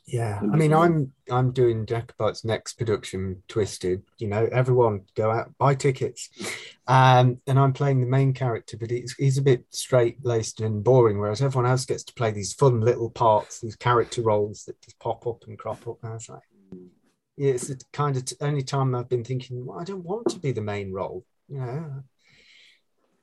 Yeah, 0.07 0.41
I 0.43 0.57
mean, 0.57 0.75
I'm 0.75 1.13
I'm 1.31 1.53
doing 1.53 1.87
Jacobite's 1.87 2.45
next 2.45 2.73
production, 2.73 3.45
Twisted. 3.47 4.03
You 4.19 4.27
know, 4.27 4.49
everyone 4.51 5.03
go 5.15 5.31
out 5.31 5.57
buy 5.57 5.77
tickets, 5.77 6.31
um, 6.89 7.41
and 7.47 7.57
I'm 7.57 7.73
playing 7.73 8.01
the 8.01 8.09
main 8.09 8.33
character, 8.33 8.77
but 8.77 8.91
he's 8.91 9.15
he's 9.17 9.39
a 9.39 9.43
bit 9.43 9.67
straight 9.71 10.17
laced 10.25 10.61
and 10.63 10.83
boring, 10.83 11.21
whereas 11.21 11.41
everyone 11.43 11.71
else 11.71 11.85
gets 11.85 12.03
to 12.05 12.15
play 12.15 12.33
these 12.33 12.53
fun 12.53 12.81
little 12.81 13.09
parts, 13.09 13.61
these 13.61 13.77
character 13.77 14.23
roles 14.23 14.65
that 14.65 14.81
just 14.83 14.99
pop 14.99 15.29
up 15.29 15.45
and 15.47 15.57
crop 15.57 15.87
up. 15.87 15.99
And 16.03 16.11
I 16.11 16.15
was 16.15 16.29
like, 16.29 16.43
yeah, 17.37 17.53
it's 17.53 17.69
the 17.69 17.81
kind 17.93 18.17
of 18.17 18.25
t- 18.25 18.37
only 18.41 18.63
time 18.63 18.97
I've 18.97 19.09
been 19.09 19.23
thinking, 19.23 19.65
well, 19.65 19.79
I 19.79 19.85
don't 19.85 20.03
want 20.03 20.29
to 20.31 20.41
be 20.41 20.51
the 20.51 20.61
main 20.61 20.93
role, 20.93 21.25
you 21.49 21.61
know. 21.61 22.03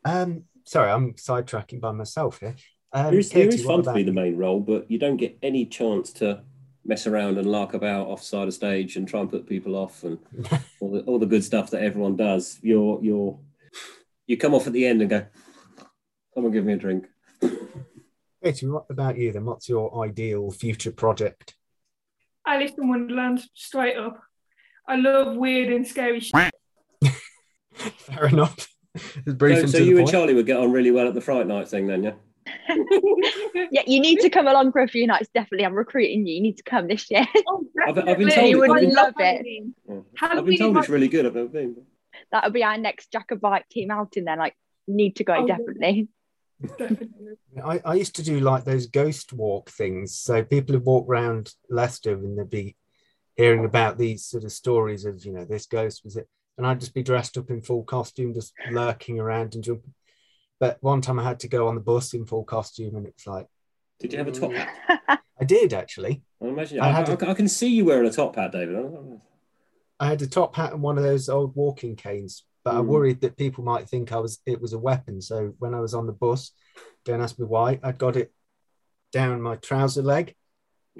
Um, 0.05 0.45
sorry, 0.63 0.89
I'm 0.89 1.15
sidetracking 1.15 1.81
by 1.81 1.91
myself 1.91 2.39
here. 2.39 2.55
Um, 2.97 3.13
It 3.13 3.19
is, 3.19 3.29
Katie, 3.29 3.47
it 3.49 3.53
is 3.53 3.65
what 3.65 3.73
fun 3.73 3.83
to 3.83 3.89
about 3.89 3.95
be 3.95 4.03
the 4.03 4.11
main 4.11 4.37
role, 4.37 4.59
but 4.59 4.89
you 4.89 4.97
don't 4.97 5.17
get 5.17 5.37
any 5.43 5.67
chance 5.67 6.11
to 6.13 6.41
mess 6.83 7.05
around 7.05 7.37
and 7.37 7.51
lark 7.51 7.75
about 7.75 8.07
offside 8.07 8.47
of 8.47 8.53
stage 8.55 8.95
and 8.95 9.07
try 9.07 9.19
and 9.19 9.29
put 9.29 9.45
people 9.45 9.75
off 9.75 10.03
and 10.03 10.17
all 10.79 10.91
the 10.91 11.01
all 11.01 11.19
the 11.19 11.27
good 11.27 11.43
stuff 11.43 11.69
that 11.69 11.83
everyone 11.83 12.15
does. 12.15 12.57
You're 12.63 12.99
you're 13.03 13.37
you 14.25 14.35
come 14.35 14.55
off 14.55 14.65
at 14.65 14.73
the 14.73 14.87
end 14.87 15.01
and 15.01 15.09
go, 15.11 15.25
someone 16.33 16.51
give 16.51 16.65
me 16.65 16.73
a 16.73 16.77
drink. 16.77 17.05
Katie, 18.43 18.67
what 18.67 18.85
about 18.89 19.17
you 19.17 19.31
then? 19.31 19.45
What's 19.45 19.69
your 19.69 20.03
ideal 20.03 20.49
future 20.49 20.91
project? 20.91 21.55
Alice 22.47 22.71
in 22.79 22.89
Wonderland, 22.89 23.43
straight 23.53 23.97
up. 23.97 24.23
I 24.87 24.95
love 24.95 25.35
weird 25.35 25.71
and 25.71 25.85
scary 25.85 26.21
shit. 26.21 26.51
Fair 27.75 28.27
enough. 28.27 28.73
So, 28.97 29.35
so 29.37 29.61
to 29.61 29.67
the 29.67 29.83
you 29.83 29.99
and. 29.99 30.09
Charley 30.09 30.33
would 30.33 30.47
get 30.47 30.57
on 30.57 30.71
really 30.71 30.89
well 30.89 31.07
at 31.07 31.13
the 31.13 31.21
Fright 31.21 31.45
Night 31.45 31.67
thing 31.67 31.85
then, 31.85 32.03
yeah? 32.03 32.13
Yeah, 33.71 33.81
you 33.87 33.99
need 33.99 34.19
to 34.21 34.29
come 34.29 34.47
along 34.47 34.71
for 34.71 34.81
a 34.81 34.87
few 34.87 35.07
nights. 35.07 35.29
Definitely, 35.33 35.65
I'm 35.65 35.73
recruiting 35.73 36.25
you. 36.27 36.35
You 36.35 36.41
need 36.41 36.57
to 36.57 36.63
come 36.63 36.87
this 36.87 37.09
year. 37.11 37.25
Oh, 37.47 37.65
I've- 37.85 37.99
I've 38.01 38.17
been 38.17 38.27
definitely. 38.27 38.33
told- 38.35 38.49
You 38.49 38.57
would 38.59 38.71
I've 38.71 38.79
been- 38.81 38.93
love 38.93 39.13
it. 39.19 39.63
Oh, 39.89 40.05
Halloween. 40.15 40.15
Yeah. 40.17 40.39
I've 40.39 40.45
been 40.45 40.57
told 40.57 40.77
it's 40.77 40.89
really 40.89 41.07
good. 41.07 41.25
I've 41.25 41.35
never 41.35 41.47
been. 41.47 41.75
That'll 42.31 42.51
be 42.51 42.63
our 42.63 42.77
next 42.77 43.11
Jacobite 43.11 43.69
team 43.69 43.91
outing. 43.91 44.25
Then, 44.25 44.39
like, 44.39 44.55
need 44.87 45.15
to 45.17 45.23
go 45.23 45.35
Oh, 45.35 45.47
definitely. 45.47 46.07
Definitely. 46.77 47.07
I, 47.63 47.81
I 47.85 47.93
used 47.95 48.15
to 48.15 48.23
do 48.23 48.39
like 48.39 48.63
those 48.65 48.87
ghost 48.87 49.31
walk 49.33 49.69
things. 49.69 50.17
So 50.17 50.43
people 50.43 50.73
would 50.75 50.85
walk 50.85 51.07
around 51.07 51.53
Leicester 51.69 52.13
and 52.13 52.37
they'd 52.37 52.49
be 52.49 52.75
hearing 53.35 53.65
about 53.65 53.97
these 53.97 54.25
sort 54.25 54.43
of 54.43 54.51
stories 54.51 55.05
of, 55.05 55.23
you 55.25 55.31
know, 55.33 55.45
this 55.45 55.67
ghost 55.67 56.01
was 56.03 56.17
it. 56.17 56.27
And 56.57 56.65
I'd 56.65 56.79
just 56.79 56.95
be 56.95 57.03
dressed 57.03 57.37
up 57.37 57.51
in 57.51 57.61
full 57.61 57.83
costume, 57.83 58.33
just 58.33 58.53
lurking 58.71 59.19
around 59.19 59.53
and 59.53 59.63
jumping. 59.63 59.93
But 60.59 60.77
one 60.81 61.01
time 61.01 61.19
I 61.19 61.23
had 61.23 61.39
to 61.41 61.47
go 61.47 61.67
on 61.67 61.75
the 61.75 61.81
bus 61.81 62.13
in 62.13 62.25
full 62.25 62.43
costume 62.43 62.95
and 62.95 63.05
it's 63.05 63.27
like, 63.27 63.47
Did 63.99 64.11
you 64.13 64.17
have 64.19 64.27
a 64.27 64.31
top 64.31 64.53
hat? 64.53 65.19
I 65.39 65.45
did 65.45 65.73
actually. 65.73 66.23
I 66.41 66.47
imagine. 66.47 66.79
I 66.79 66.87
I, 66.87 66.91
had 66.91 67.23
I, 67.23 67.31
I 67.31 67.33
can 67.35 67.47
see 67.47 67.67
you 67.69 67.85
wearing 67.85 68.07
a 68.07 68.11
top 68.11 68.35
hat, 68.35 68.51
David. 68.51 68.75
I 69.99 70.07
had 70.07 70.21
a 70.21 70.27
top 70.27 70.55
hat 70.55 70.73
and 70.73 70.81
one 70.81 70.97
of 70.97 71.03
those 71.03 71.29
old 71.29 71.55
walking 71.55 71.95
canes, 71.95 72.43
but 72.63 72.75
I 72.75 72.79
Mm. 72.79 72.85
worried 72.85 73.21
that 73.21 73.37
people 73.37 73.63
might 73.63 73.87
think 73.89 74.11
I 74.11 74.17
was 74.17 74.39
it 74.45 74.59
was 74.61 74.73
a 74.73 74.79
weapon. 74.79 75.21
So 75.21 75.53
when 75.59 75.73
I 75.73 75.79
was 75.79 75.93
on 75.93 76.05
the 76.07 76.13
bus, 76.13 76.51
don't 77.05 77.21
ask 77.21 77.37
me 77.39 77.45
why, 77.45 77.79
I'd 77.83 77.97
got 77.97 78.15
it 78.15 78.31
down 79.11 79.41
my 79.41 79.55
trouser 79.57 80.01
leg. 80.03 80.35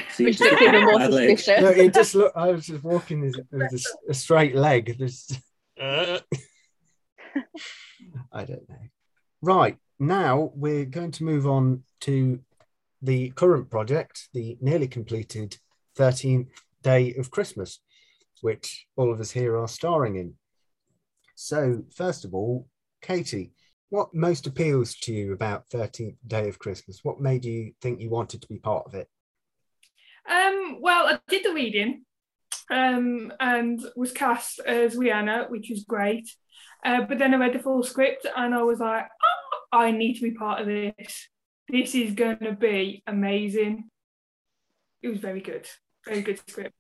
See, 0.10 0.26
Which 0.26 0.40
you 0.40 0.52
even 0.62 0.84
more 0.86 1.02
suspicious. 1.02 1.62
no, 1.62 1.70
it 1.70 1.94
just 1.94 2.14
looked. 2.16 2.38
I 2.38 2.52
was 2.52 2.68
just 2.68 2.84
walking 2.84 3.22
with, 3.22 3.36
with 3.52 3.72
a, 3.72 3.76
s- 3.76 3.96
a 4.10 4.14
straight 4.14 4.56
leg. 4.56 4.96
Just, 5.00 5.40
I 5.80 6.22
don't 8.34 8.70
know. 8.70 8.78
Right 9.42 9.78
now, 10.00 10.52
we're 10.56 10.86
going 10.86 11.12
to 11.12 11.24
move 11.24 11.46
on 11.46 11.84
to 12.02 12.40
the 13.02 13.30
current 13.32 13.70
project, 13.70 14.30
the 14.34 14.58
nearly 14.62 14.88
completed 14.88 15.58
13th 15.98 16.48
Day 16.82 17.14
of 17.16 17.30
Christmas, 17.30 17.80
which 18.42 18.88
all 18.96 19.12
of 19.12 19.20
us 19.20 19.32
here 19.32 19.58
are 19.58 19.68
starring 19.68 20.16
in. 20.16 20.34
So, 21.36 21.84
first 21.96 22.26
of 22.26 22.34
all, 22.34 22.68
Katie, 23.02 23.52
what 23.90 24.14
most 24.14 24.48
appeals 24.48 24.96
to 25.02 25.14
you 25.14 25.34
about 25.34 25.70
13th 25.70 26.18
Day 26.26 26.50
of 26.50 26.58
Christmas? 26.58 27.04
What 27.04 27.22
made 27.22 27.46
you 27.46 27.74
think 27.82 28.02
you 28.02 28.10
wanted 28.10 28.42
to 28.42 28.48
be 28.48 28.58
part 28.58 28.88
of 28.88 28.96
it? 28.96 29.08
Um, 30.30 30.80
well, 30.82 31.06
I 31.08 31.20
did 31.28 31.46
the 31.46 31.54
reading 31.54 32.06
um, 32.72 33.32
and 33.40 33.82
was 33.96 34.12
cast 34.12 34.60
as 34.60 34.96
Rihanna, 34.96 35.50
which 35.52 35.70
was 35.70 35.84
great. 35.84 36.28
Uh, 36.86 37.02
but 37.02 37.18
then 37.18 37.34
I 37.34 37.38
read 37.38 37.54
the 37.54 37.60
full 37.60 37.84
script 37.84 38.26
and 38.36 38.54
I 38.54 38.62
was 38.62 38.80
like, 38.80 39.08
I 39.72 39.92
need 39.92 40.16
to 40.16 40.22
be 40.22 40.32
part 40.32 40.62
of 40.62 40.68
this. 40.68 41.28
This 41.70 41.96
is 41.96 42.14
going 42.14 42.40
to 42.40 42.54
be 42.54 43.04
amazing. 43.06 43.90
It 45.02 45.10
was 45.10 45.20
very 45.20 45.42
good. 45.42 45.68
Very 46.06 46.22
good 46.22 46.40
script. 46.48 46.76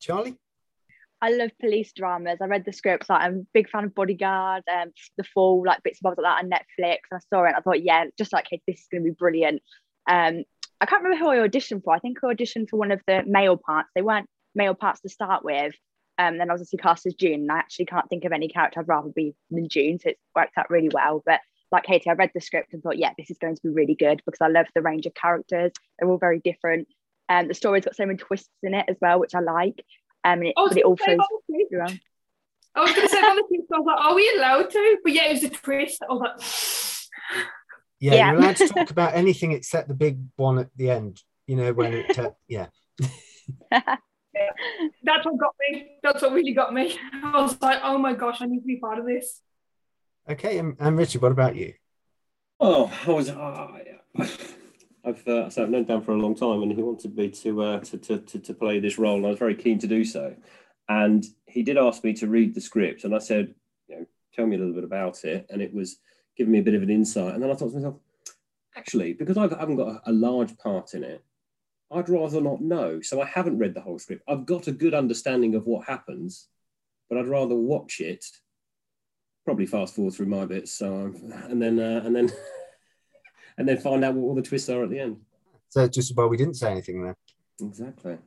Charlie? 0.00 0.36
I 1.20 1.30
love 1.30 1.50
police 1.60 1.92
dramas. 1.92 2.38
I 2.40 2.46
read 2.46 2.64
the 2.64 2.72
scripts. 2.72 3.08
Like, 3.08 3.22
I'm 3.22 3.34
a 3.34 3.46
big 3.54 3.70
fan 3.70 3.84
of 3.84 3.94
Bodyguard, 3.94 4.64
um, 4.72 4.90
the 5.16 5.24
full 5.24 5.64
like 5.64 5.82
bits 5.84 6.00
and 6.00 6.02
bobs 6.02 6.18
like 6.18 6.24
that 6.24 6.44
on 6.44 6.50
Netflix. 6.50 6.98
And 7.10 7.18
I 7.18 7.18
saw 7.30 7.44
it. 7.44 7.48
And 7.48 7.56
I 7.56 7.60
thought, 7.60 7.82
yeah, 7.82 8.06
just 8.18 8.32
like 8.32 8.46
hey, 8.50 8.60
this 8.66 8.80
is 8.80 8.88
going 8.90 9.04
to 9.04 9.10
be 9.10 9.16
brilliant. 9.16 9.62
Um, 10.08 10.42
I 10.80 10.86
can't 10.86 11.02
remember 11.04 11.24
who 11.24 11.30
I 11.30 11.46
auditioned 11.46 11.84
for. 11.84 11.94
I 11.94 12.00
think 12.00 12.18
I 12.22 12.34
auditioned 12.34 12.70
for 12.70 12.76
one 12.76 12.90
of 12.90 13.00
the 13.06 13.22
male 13.24 13.56
parts. 13.56 13.88
They 13.94 14.02
weren't 14.02 14.28
male 14.54 14.74
parts 14.74 15.00
to 15.02 15.08
start 15.08 15.44
with. 15.44 15.74
Um, 16.18 16.38
then 16.38 16.50
I 16.50 16.54
was 16.54 16.60
obviously 16.60 16.78
cast 16.78 17.06
as 17.06 17.14
June. 17.14 17.42
And 17.42 17.52
I 17.52 17.58
actually 17.58 17.86
can't 17.86 18.08
think 18.08 18.24
of 18.24 18.32
any 18.32 18.48
character 18.48 18.80
I'd 18.80 18.88
rather 18.88 19.10
be 19.10 19.36
than 19.50 19.68
June. 19.68 20.00
So 20.00 20.10
it's 20.10 20.20
worked 20.34 20.58
out 20.58 20.70
really 20.70 20.90
well. 20.92 21.22
But 21.24 21.40
like 21.72 21.84
Katie, 21.84 22.10
I 22.10 22.12
read 22.14 22.30
the 22.34 22.40
script 22.40 22.72
and 22.74 22.82
thought, 22.82 22.98
yeah, 22.98 23.10
this 23.18 23.30
is 23.30 23.38
going 23.38 23.54
to 23.56 23.62
be 23.62 23.70
really 23.70 23.94
good 23.94 24.22
because 24.26 24.40
I 24.40 24.48
love 24.48 24.66
the 24.74 24.82
range 24.82 25.06
of 25.06 25.14
characters. 25.14 25.72
They're 25.98 26.08
all 26.08 26.18
very 26.18 26.40
different. 26.44 26.86
Um, 27.28 27.48
the 27.48 27.54
story's 27.54 27.84
got 27.84 27.96
so 27.96 28.04
many 28.06 28.18
twists 28.18 28.50
in 28.62 28.74
it 28.74 28.84
as 28.88 28.96
well, 29.00 29.18
which 29.18 29.34
I 29.34 29.40
like. 29.40 29.84
Um, 30.24 30.38
and 30.40 30.46
it, 30.48 30.54
I 30.56 30.60
was 30.60 30.70
but 30.70 30.78
it 30.78 30.84
all 30.84 30.96
say 30.98 31.04
flows 31.04 31.14
about 31.16 31.28
the 31.48 31.54
twist. 31.54 31.70
throughout. 31.70 31.98
I 32.74 32.80
was 32.80 32.92
going 32.92 33.02
to 33.08 33.08
say 33.08 33.18
about 33.18 33.36
the 33.36 33.44
twist. 33.48 33.68
I 33.74 33.78
was 33.78 33.86
like, 33.86 34.04
are 34.04 34.14
we 34.14 34.32
allowed 34.36 34.70
to? 34.70 34.98
But 35.02 35.12
yeah, 35.12 35.24
it 35.26 35.32
was 35.32 35.44
a 35.44 35.50
twist. 35.50 36.02
I 36.08 36.12
was 36.12 36.20
like, 36.20 36.40
Yeah, 38.00 38.14
Yeah. 38.14 38.30
you're 38.32 38.40
allowed 38.40 38.56
to 38.56 38.68
talk 38.68 38.90
about 38.96 39.14
anything 39.14 39.52
except 39.52 39.88
the 39.88 39.94
big 39.94 40.18
one 40.36 40.58
at 40.58 40.68
the 40.76 40.90
end. 40.90 41.22
You 41.46 41.56
know 41.56 41.72
when 41.72 41.92
it, 41.92 42.18
uh, 42.18 42.30
yeah. 42.48 42.66
That's 43.70 45.24
what 45.26 45.38
got 45.38 45.54
me. 45.70 45.98
That's 46.02 46.22
what 46.22 46.32
really 46.32 46.52
got 46.52 46.72
me. 46.72 46.98
I 47.22 47.40
was 47.42 47.60
like, 47.60 47.80
oh 47.82 47.98
my 47.98 48.14
gosh, 48.14 48.38
I 48.40 48.46
need 48.46 48.60
to 48.60 48.66
be 48.66 48.76
part 48.76 48.98
of 48.98 49.06
this. 49.06 49.40
Okay, 50.28 50.58
and, 50.58 50.76
and 50.78 50.96
Richard, 50.96 51.22
what 51.22 51.32
about 51.32 51.56
you? 51.56 51.74
Oh, 52.60 52.92
I 53.06 53.10
was. 53.10 53.28
Uh, 53.28 53.78
I've 55.04 55.26
uh, 55.26 55.50
so 55.50 55.62
I've 55.62 55.70
known 55.70 55.84
Dan 55.84 56.02
for 56.02 56.12
a 56.12 56.18
long 56.18 56.36
time, 56.36 56.62
and 56.62 56.70
he 56.72 56.80
wanted 56.80 57.16
me 57.16 57.28
to, 57.28 57.62
uh, 57.62 57.80
to, 57.80 57.98
to 57.98 58.18
to 58.18 58.38
to 58.38 58.54
play 58.54 58.78
this 58.78 58.98
role, 58.98 59.16
and 59.16 59.26
I 59.26 59.30
was 59.30 59.38
very 59.38 59.56
keen 59.56 59.78
to 59.80 59.86
do 59.88 60.04
so. 60.04 60.36
And 60.88 61.24
he 61.46 61.62
did 61.62 61.76
ask 61.76 62.04
me 62.04 62.12
to 62.14 62.28
read 62.28 62.54
the 62.54 62.60
script, 62.60 63.04
and 63.04 63.14
I 63.14 63.18
said, 63.18 63.54
you 63.88 63.96
know, 63.96 64.06
tell 64.34 64.46
me 64.46 64.56
a 64.56 64.58
little 64.58 64.74
bit 64.74 64.84
about 64.84 65.24
it, 65.24 65.46
and 65.50 65.60
it 65.60 65.74
was 65.74 65.96
giving 66.36 66.52
me 66.52 66.60
a 66.60 66.62
bit 66.62 66.74
of 66.74 66.82
an 66.82 66.90
insight. 66.90 67.34
And 67.34 67.42
then 67.42 67.50
I 67.50 67.54
thought 67.54 67.70
to 67.70 67.76
myself, 67.76 67.96
actually, 68.76 69.12
because 69.14 69.36
I 69.36 69.42
haven't 69.42 69.76
got 69.76 69.88
a, 69.88 70.10
a 70.10 70.12
large 70.12 70.56
part 70.58 70.94
in 70.94 71.02
it, 71.02 71.24
I'd 71.90 72.08
rather 72.08 72.40
not 72.40 72.60
know. 72.60 73.00
So 73.00 73.20
I 73.20 73.26
haven't 73.26 73.58
read 73.58 73.74
the 73.74 73.80
whole 73.80 73.98
script. 73.98 74.22
I've 74.28 74.46
got 74.46 74.68
a 74.68 74.72
good 74.72 74.94
understanding 74.94 75.56
of 75.56 75.66
what 75.66 75.86
happens, 75.88 76.46
but 77.08 77.18
I'd 77.18 77.26
rather 77.26 77.56
watch 77.56 78.00
it. 78.00 78.24
Probably 79.44 79.66
fast 79.66 79.94
forward 79.94 80.14
through 80.14 80.26
my 80.26 80.46
bits, 80.46 80.72
so 80.72 80.94
I'm, 80.94 81.32
and 81.50 81.60
then 81.60 81.80
uh, 81.80 82.02
and 82.04 82.14
then 82.14 82.30
and 83.58 83.68
then 83.68 83.78
find 83.78 84.04
out 84.04 84.14
what 84.14 84.28
all 84.28 84.34
the 84.34 84.42
twists 84.42 84.68
are 84.68 84.84
at 84.84 84.90
the 84.90 85.00
end. 85.00 85.20
So 85.68 85.88
just 85.88 86.16
well, 86.16 86.28
we 86.28 86.36
didn't 86.36 86.54
say 86.54 86.70
anything 86.70 87.02
there. 87.02 87.16
Exactly. 87.60 88.18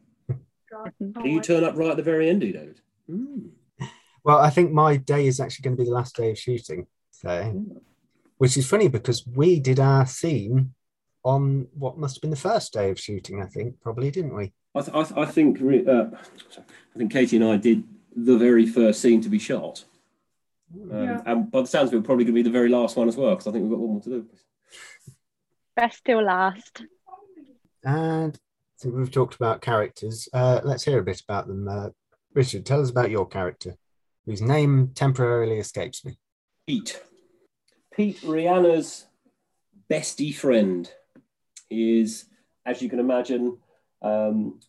God. 0.71 0.91
Do 0.99 1.29
you 1.29 1.41
turn 1.41 1.63
up 1.63 1.77
right 1.77 1.91
at 1.91 1.97
the 1.97 2.03
very 2.03 2.29
end, 2.29 2.41
do 2.41 2.47
you, 2.47 2.53
David? 2.53 2.81
Mm. 3.09 3.49
Well, 4.23 4.39
I 4.39 4.49
think 4.49 4.71
my 4.71 4.97
day 4.97 5.27
is 5.27 5.39
actually 5.39 5.63
going 5.63 5.77
to 5.77 5.83
be 5.83 5.87
the 5.87 5.95
last 5.95 6.15
day 6.15 6.31
of 6.31 6.39
shooting. 6.39 6.87
So, 7.11 7.63
which 8.37 8.57
is 8.57 8.67
funny 8.67 8.87
because 8.87 9.25
we 9.25 9.59
did 9.59 9.79
our 9.79 10.05
scene 10.05 10.73
on 11.23 11.67
what 11.73 11.97
must 11.97 12.15
have 12.15 12.21
been 12.21 12.31
the 12.31 12.35
first 12.35 12.73
day 12.73 12.89
of 12.89 12.99
shooting. 12.99 13.41
I 13.41 13.45
think 13.45 13.79
probably 13.81 14.11
didn't 14.11 14.35
we? 14.35 14.53
I, 14.73 14.81
th- 14.81 14.95
I, 14.95 15.03
th- 15.03 15.17
I 15.17 15.25
think 15.25 15.57
re- 15.61 15.85
uh, 15.85 16.05
I 16.13 16.97
think 16.97 17.11
Katie 17.11 17.37
and 17.37 17.45
I 17.45 17.57
did 17.57 17.83
the 18.15 18.37
very 18.37 18.65
first 18.65 19.01
scene 19.01 19.21
to 19.21 19.29
be 19.29 19.39
shot. 19.39 19.85
Um, 20.73 21.03
Yeah. 21.03 21.21
And 21.25 21.51
by 21.51 21.61
the 21.61 21.67
sounds 21.67 21.89
of 21.89 21.93
it, 21.93 21.97
we're 21.97 22.03
probably 22.03 22.25
going 22.25 22.35
to 22.35 22.43
be 22.43 22.49
the 22.49 22.49
very 22.49 22.69
last 22.69 22.95
one 22.97 23.07
as 23.07 23.17
well, 23.17 23.31
because 23.31 23.47
I 23.47 23.51
think 23.51 23.63
we've 23.63 23.71
got 23.71 23.79
one 23.79 23.91
more 23.91 24.01
to 24.01 24.09
do. 24.09 24.29
Best 25.75 26.03
till 26.05 26.23
last. 26.23 26.83
And 27.83 28.35
I 28.35 28.77
think 28.81 28.95
we've 28.95 29.11
talked 29.11 29.35
about 29.35 29.61
characters. 29.61 30.27
Uh, 30.33 30.61
let's 30.63 30.83
hear 30.83 30.99
a 30.99 31.03
bit 31.03 31.21
about 31.21 31.47
them. 31.47 31.67
Uh, 31.67 31.89
Richard, 32.33 32.65
tell 32.65 32.81
us 32.81 32.89
about 32.89 33.11
your 33.11 33.27
character, 33.27 33.75
whose 34.25 34.41
name 34.41 34.91
temporarily 34.95 35.59
escapes 35.59 36.03
me. 36.03 36.17
Pete. 36.67 37.01
Pete, 37.95 38.21
Rihanna's 38.21 39.05
bestie 39.89 40.35
friend, 40.35 40.91
He 41.69 42.01
is, 42.01 42.25
as 42.65 42.81
you 42.81 42.89
can 42.89 42.99
imagine, 42.99 43.57
um, 44.01 44.59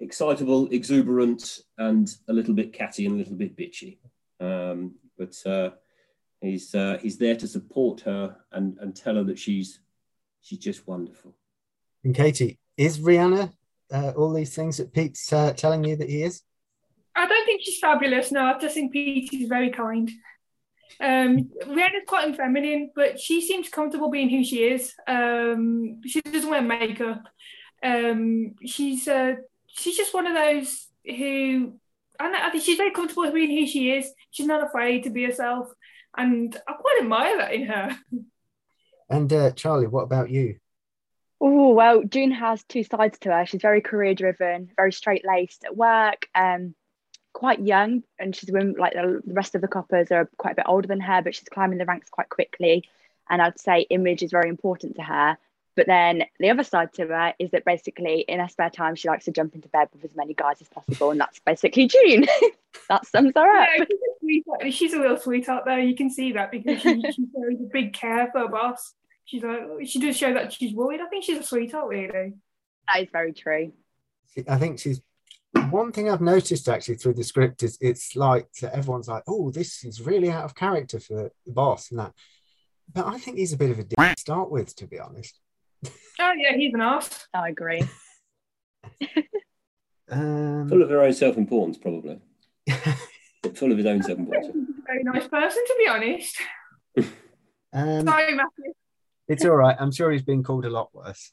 excitable, 0.00 0.68
exuberant, 0.70 1.60
and 1.78 2.14
a 2.28 2.32
little 2.32 2.54
bit 2.54 2.72
catty 2.72 3.06
and 3.06 3.14
a 3.14 3.18
little 3.18 3.36
bit 3.36 3.56
bitchy. 3.56 3.98
Um, 4.40 4.96
but 5.18 5.34
uh, 5.46 5.70
he's 6.40 6.74
uh, 6.74 6.98
he's 7.00 7.18
there 7.18 7.36
to 7.36 7.48
support 7.48 8.00
her 8.02 8.36
and, 8.52 8.76
and 8.78 8.94
tell 8.94 9.16
her 9.16 9.24
that 9.24 9.38
she's 9.38 9.80
she's 10.40 10.58
just 10.58 10.86
wonderful. 10.86 11.34
And 12.02 12.14
Katie, 12.14 12.58
is 12.76 12.98
Rihanna 12.98 13.52
uh, 13.92 14.12
all 14.16 14.32
these 14.32 14.54
things 14.54 14.76
that 14.78 14.92
Pete's 14.92 15.32
uh, 15.32 15.52
telling 15.52 15.84
you 15.84 15.96
that 15.96 16.08
he 16.08 16.22
is? 16.22 16.42
I 17.16 17.26
don't 17.26 17.44
think 17.44 17.62
she's 17.64 17.78
fabulous. 17.78 18.32
No, 18.32 18.44
I 18.44 18.58
just 18.58 18.74
think 18.74 18.92
Pete 18.92 19.32
is 19.32 19.48
very 19.48 19.70
kind. 19.70 20.10
Um, 21.00 21.50
Rihanna's 21.64 22.06
quite 22.06 22.36
feminine, 22.36 22.90
but 22.94 23.20
she 23.20 23.40
seems 23.40 23.68
comfortable 23.68 24.10
being 24.10 24.30
who 24.30 24.44
she 24.44 24.64
is. 24.64 24.92
Um, 25.06 26.00
she 26.06 26.20
doesn't 26.20 26.50
wear 26.50 26.62
makeup. 26.62 27.22
Um, 27.82 28.54
she's 28.64 29.06
uh, 29.06 29.34
she's 29.66 29.96
just 29.96 30.14
one 30.14 30.26
of 30.26 30.34
those 30.34 30.88
who 31.04 31.78
I, 32.20 32.30
know, 32.30 32.38
I 32.40 32.50
think 32.50 32.64
she's 32.64 32.76
very 32.76 32.90
comfortable 32.90 33.24
with 33.24 33.34
being 33.34 33.50
who 33.50 33.66
she 33.66 33.90
is. 33.90 34.10
She's 34.30 34.46
not 34.46 34.64
afraid 34.64 35.04
to 35.04 35.10
be 35.10 35.24
herself, 35.24 35.68
and 36.16 36.56
I 36.66 36.72
quite 36.74 37.00
admire 37.00 37.38
that 37.38 37.54
in 37.54 37.66
her. 37.66 37.98
And 39.10 39.32
uh, 39.32 39.50
Charlie, 39.50 39.86
what 39.86 40.04
about 40.04 40.30
you? 40.30 40.56
Oh 41.40 41.70
well, 41.74 42.02
June 42.02 42.30
has 42.30 42.64
two 42.64 42.84
sides 42.84 43.18
to 43.20 43.30
her. 43.30 43.44
She's 43.44 43.60
very 43.60 43.80
career 43.80 44.14
driven, 44.14 44.70
very 44.76 44.92
straight 44.92 45.26
laced 45.26 45.64
at 45.64 45.76
work, 45.76 46.26
um, 46.34 46.74
quite 47.34 47.60
young, 47.60 48.02
and 48.18 48.34
she's 48.34 48.50
when 48.50 48.74
like 48.78 48.94
the 48.94 49.20
the 49.24 49.34
rest 49.34 49.54
of 49.54 49.60
the 49.60 49.68
coppers 49.68 50.10
are 50.10 50.30
quite 50.38 50.52
a 50.52 50.56
bit 50.56 50.66
older 50.66 50.88
than 50.88 51.00
her, 51.00 51.20
but 51.20 51.34
she's 51.34 51.48
climbing 51.48 51.78
the 51.78 51.84
ranks 51.84 52.08
quite 52.08 52.30
quickly. 52.30 52.88
And 53.28 53.42
I'd 53.42 53.60
say 53.60 53.82
image 53.90 54.22
is 54.22 54.30
very 54.30 54.48
important 54.48 54.96
to 54.96 55.02
her. 55.02 55.36
But 55.76 55.86
then 55.86 56.24
the 56.38 56.50
other 56.50 56.62
side 56.62 56.92
to 56.94 57.06
her 57.06 57.34
is 57.38 57.50
that 57.50 57.64
basically 57.64 58.20
in 58.28 58.38
her 58.38 58.48
spare 58.48 58.70
time 58.70 58.94
she 58.94 59.08
likes 59.08 59.24
to 59.24 59.32
jump 59.32 59.54
into 59.54 59.68
bed 59.68 59.88
with 59.92 60.04
as 60.04 60.14
many 60.14 60.34
guys 60.34 60.60
as 60.60 60.68
possible, 60.68 61.10
and 61.10 61.20
that's 61.20 61.40
basically 61.40 61.88
June. 61.88 62.26
that 62.88 63.06
sums 63.06 63.32
her 63.34 63.56
up. 63.56 63.68
Yeah, 63.78 63.84
she's 63.84 63.98
a 63.98 64.18
sweetheart. 64.20 64.72
She's 64.72 64.92
a 64.92 65.00
real 65.00 65.16
sweetheart 65.16 65.64
there. 65.66 65.80
You 65.80 65.96
can 65.96 66.10
see 66.10 66.32
that 66.32 66.50
because 66.50 66.80
she, 66.80 67.00
she 67.00 67.26
shows 67.34 67.60
a 67.60 67.68
big 67.72 67.92
care 67.92 68.28
for 68.32 68.40
her 68.40 68.48
boss. 68.48 68.94
She's 69.24 69.42
like, 69.42 69.60
she 69.84 70.00
does 70.00 70.16
show 70.16 70.34
that 70.34 70.52
she's 70.52 70.74
worried. 70.74 71.00
I 71.00 71.06
think 71.06 71.24
she's 71.24 71.38
a 71.38 71.42
sweetheart, 71.42 71.88
really. 71.88 72.34
That 72.86 73.02
is 73.02 73.08
very 73.10 73.32
true. 73.32 73.72
I 74.48 74.58
think 74.58 74.78
she's 74.78 75.00
one 75.70 75.92
thing 75.92 76.10
I've 76.10 76.20
noticed 76.20 76.68
actually 76.68 76.96
through 76.96 77.14
the 77.14 77.24
script 77.24 77.62
is 77.62 77.78
it's 77.80 78.16
like 78.16 78.48
that 78.60 78.74
everyone's 78.74 79.08
like, 79.08 79.22
oh, 79.26 79.50
this 79.50 79.84
is 79.84 80.02
really 80.02 80.30
out 80.30 80.44
of 80.44 80.54
character 80.54 81.00
for 81.00 81.30
the 81.46 81.52
boss 81.52 81.90
and 81.90 82.00
that. 82.00 82.12
But 82.92 83.06
I 83.06 83.18
think 83.18 83.38
he's 83.38 83.52
a 83.52 83.56
bit 83.56 83.70
of 83.70 83.78
a 83.78 83.84
dick 83.84 83.96
to 83.98 84.14
start 84.18 84.50
with, 84.50 84.74
to 84.76 84.86
be 84.86 84.98
honest. 84.98 85.40
Oh 86.20 86.32
yeah, 86.36 86.54
he's 86.56 86.72
an 86.74 86.80
ass. 86.80 87.26
I 87.34 87.48
agree. 87.48 87.82
Um, 90.10 90.68
Full 90.68 90.82
of 90.82 90.90
her 90.90 91.00
own 91.02 91.12
self 91.12 91.36
importance, 91.36 91.78
probably. 91.78 92.20
Full 93.54 93.72
of 93.72 93.78
his 93.78 93.86
own 93.86 94.02
self 94.02 94.18
importance. 94.18 94.54
Very 94.86 95.02
nice 95.02 95.26
person, 95.28 95.64
to 95.66 95.74
be 95.78 95.88
honest. 95.88 96.36
um, 97.72 98.06
Sorry, 98.06 98.34
Matthew. 98.34 98.72
it's 99.28 99.44
all 99.44 99.56
right. 99.56 99.76
I'm 99.78 99.90
sure 99.92 100.10
he's 100.12 100.22
been 100.22 100.42
called 100.42 100.66
a 100.66 100.70
lot 100.70 100.94
worse. 100.94 101.32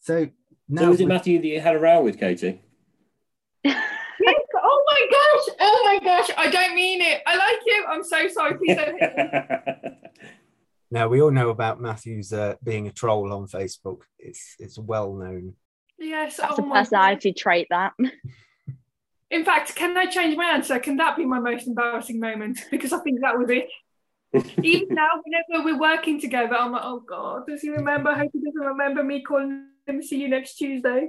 So 0.00 0.28
now 0.68 0.82
So 0.82 0.92
is 0.92 1.00
it 1.00 1.06
Matthew 1.06 1.38
that 1.40 1.46
you 1.46 1.60
had 1.60 1.76
a 1.76 1.78
row 1.78 2.02
with, 2.02 2.18
Katie? 2.18 2.60
Yes. 3.62 4.36
Oh 4.56 4.84
my 4.86 5.06
gosh. 5.10 5.56
Oh 5.60 5.82
my 5.84 5.98
gosh. 6.04 6.30
I 6.38 6.50
don't 6.50 6.74
mean 6.74 7.00
it. 7.02 7.20
I 7.26 7.36
like 7.36 7.58
him. 7.66 7.84
I'm 7.88 8.04
so 8.04 8.26
sorry. 8.28 8.56
Please 8.56 8.76
don't 8.76 8.98
hit 8.98 9.16
me. 9.16 9.90
now 10.94 11.08
we 11.08 11.20
all 11.20 11.32
know 11.32 11.50
about 11.50 11.80
Matthew's 11.80 12.32
uh, 12.32 12.54
being 12.62 12.86
a 12.86 12.92
troll 12.92 13.32
on 13.32 13.48
Facebook. 13.48 14.02
It's 14.18 14.54
it's 14.60 14.78
well 14.78 15.12
known. 15.12 15.54
Yes. 15.98 16.36
That's 16.36 16.58
oh 16.58 16.62
a 16.62 16.66
my 16.66 16.80
personality 16.80 17.32
trait. 17.32 17.66
That. 17.70 17.92
In 19.30 19.44
fact, 19.44 19.74
can 19.74 19.96
I 19.98 20.06
change 20.06 20.36
my 20.36 20.44
answer? 20.44 20.78
Can 20.78 20.96
that 20.98 21.16
be 21.16 21.24
my 21.26 21.40
most 21.40 21.66
embarrassing 21.66 22.20
moment? 22.20 22.60
Because 22.70 22.92
I 22.92 22.98
think 23.00 23.20
that 23.22 23.36
was 23.36 23.50
it. 23.58 23.68
Even 24.62 24.94
now, 24.94 25.08
whenever 25.24 25.64
we're 25.64 25.78
working 25.78 26.20
together, 26.20 26.54
I'm 26.54 26.70
like, 26.72 26.82
oh 26.84 27.00
God, 27.00 27.46
does 27.48 27.60
he 27.60 27.70
remember? 27.70 28.10
I 28.10 28.18
hope 28.18 28.30
he 28.32 28.40
doesn't 28.40 28.60
remember 28.74 29.02
me 29.02 29.22
calling 29.22 29.66
him 29.86 30.00
see 30.02 30.20
you 30.20 30.28
next 30.28 30.54
Tuesday. 30.56 31.08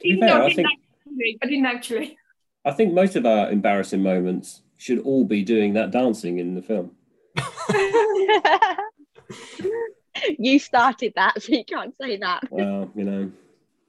be 0.00 0.08
Even 0.10 0.20
fair, 0.20 0.28
though 0.28 0.42
I 0.42 0.44
I 0.44 0.48
didn't, 0.48 0.56
think- 0.56 0.80
actually, 1.06 1.38
I 1.42 1.46
didn't 1.46 1.66
actually. 1.66 2.16
I 2.64 2.72
think 2.72 2.92
most 2.92 3.16
of 3.16 3.26
our 3.26 3.50
embarrassing 3.50 4.02
moments 4.02 4.62
should 4.76 5.00
all 5.00 5.24
be 5.24 5.42
doing 5.42 5.74
that 5.74 5.90
dancing 5.90 6.38
in 6.38 6.54
the 6.54 6.62
film. 6.62 6.92
you 10.38 10.58
started 10.58 11.12
that, 11.16 11.42
so 11.42 11.52
you 11.52 11.64
can't 11.64 11.94
say 12.00 12.16
that. 12.18 12.42
Well, 12.50 12.90
you 12.94 13.04
know, 13.04 13.32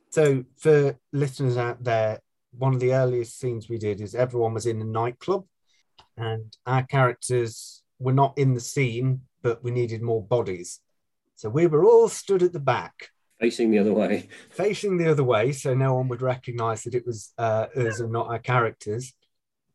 So 0.10 0.46
for 0.58 0.98
listeners 1.12 1.58
out 1.58 1.84
there, 1.84 2.20
one 2.58 2.74
of 2.74 2.80
the 2.80 2.94
earliest 2.94 3.40
scenes 3.40 3.70
we 3.70 3.78
did 3.78 4.02
is 4.02 4.14
everyone 4.14 4.54
was 4.54 4.66
in 4.66 4.82
a 4.82 4.86
nightclub, 4.86 5.46
and 6.18 6.56
our 6.66 6.84
characters 6.84 7.82
were 8.00 8.14
not 8.14 8.38
in 8.38 8.54
the 8.54 8.60
scene, 8.60 9.22
but 9.42 9.64
we 9.64 9.72
needed 9.72 10.02
more 10.02 10.24
bodies. 10.24 10.80
So 11.36 11.50
we 11.50 11.68
were 11.68 11.86
all 11.86 12.10
stood 12.10 12.44
at 12.44 12.54
the 12.54 12.60
back, 12.60 13.10
facing 13.40 13.72
the 13.72 13.80
other 13.80 13.94
way. 13.94 14.30
facing 14.50 14.98
the 14.98 15.10
other 15.10 15.24
way, 15.24 15.52
so 15.52 15.74
no 15.74 15.96
one 15.96 16.08
would 16.10 16.22
recognize 16.22 16.84
that 16.84 16.96
it 16.96 17.06
was 17.06 17.34
uh, 17.38 17.68
us 17.76 18.00
and 18.00 18.12
not 18.12 18.28
our 18.28 18.40
characters, 18.40 19.14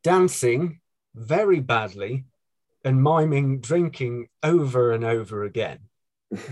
dancing 0.03 0.81
very 1.15 1.61
badly 1.61 2.25
and 2.87 3.03
miming 3.03 3.59
drinking 3.59 4.29
over 4.45 4.93
and 4.93 5.05
over 5.05 5.43
again 5.43 5.81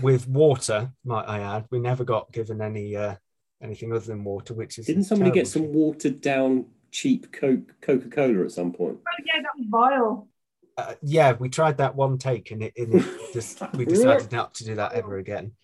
with 0.01 0.27
water, 0.27 0.91
might 1.05 1.23
I 1.23 1.39
add. 1.39 1.65
We 1.71 1.79
never 1.79 2.03
got 2.03 2.31
given 2.31 2.61
any 2.61 2.95
uh, 2.95 3.15
anything 3.63 3.91
other 3.93 4.05
than 4.05 4.25
water, 4.25 4.53
which 4.53 4.77
is 4.77 4.85
Didn't 4.85 5.05
somebody 5.05 5.31
get 5.31 5.47
some 5.47 5.63
thing. 5.63 5.73
watered 5.73 6.19
down 6.19 6.65
cheap 6.91 7.31
Coke 7.31 7.73
Coca 7.81 8.09
Cola 8.09 8.43
at 8.43 8.51
some 8.51 8.73
point? 8.73 8.99
Oh 8.99 9.23
yeah, 9.25 9.41
that 9.41 9.57
was 9.57 9.67
vile. 9.69 10.27
Uh, 10.77 10.93
yeah, 11.01 11.31
we 11.31 11.47
tried 11.47 11.77
that 11.77 11.95
one 11.95 12.17
take, 12.17 12.51
and 12.51 12.61
it, 12.61 12.73
and 12.77 12.95
it 12.95 13.05
just 13.33 13.61
we 13.73 13.85
decided 13.85 14.29
not 14.33 14.53
to 14.55 14.65
do 14.65 14.75
that 14.75 14.93
ever 14.93 15.17
again. 15.17 15.53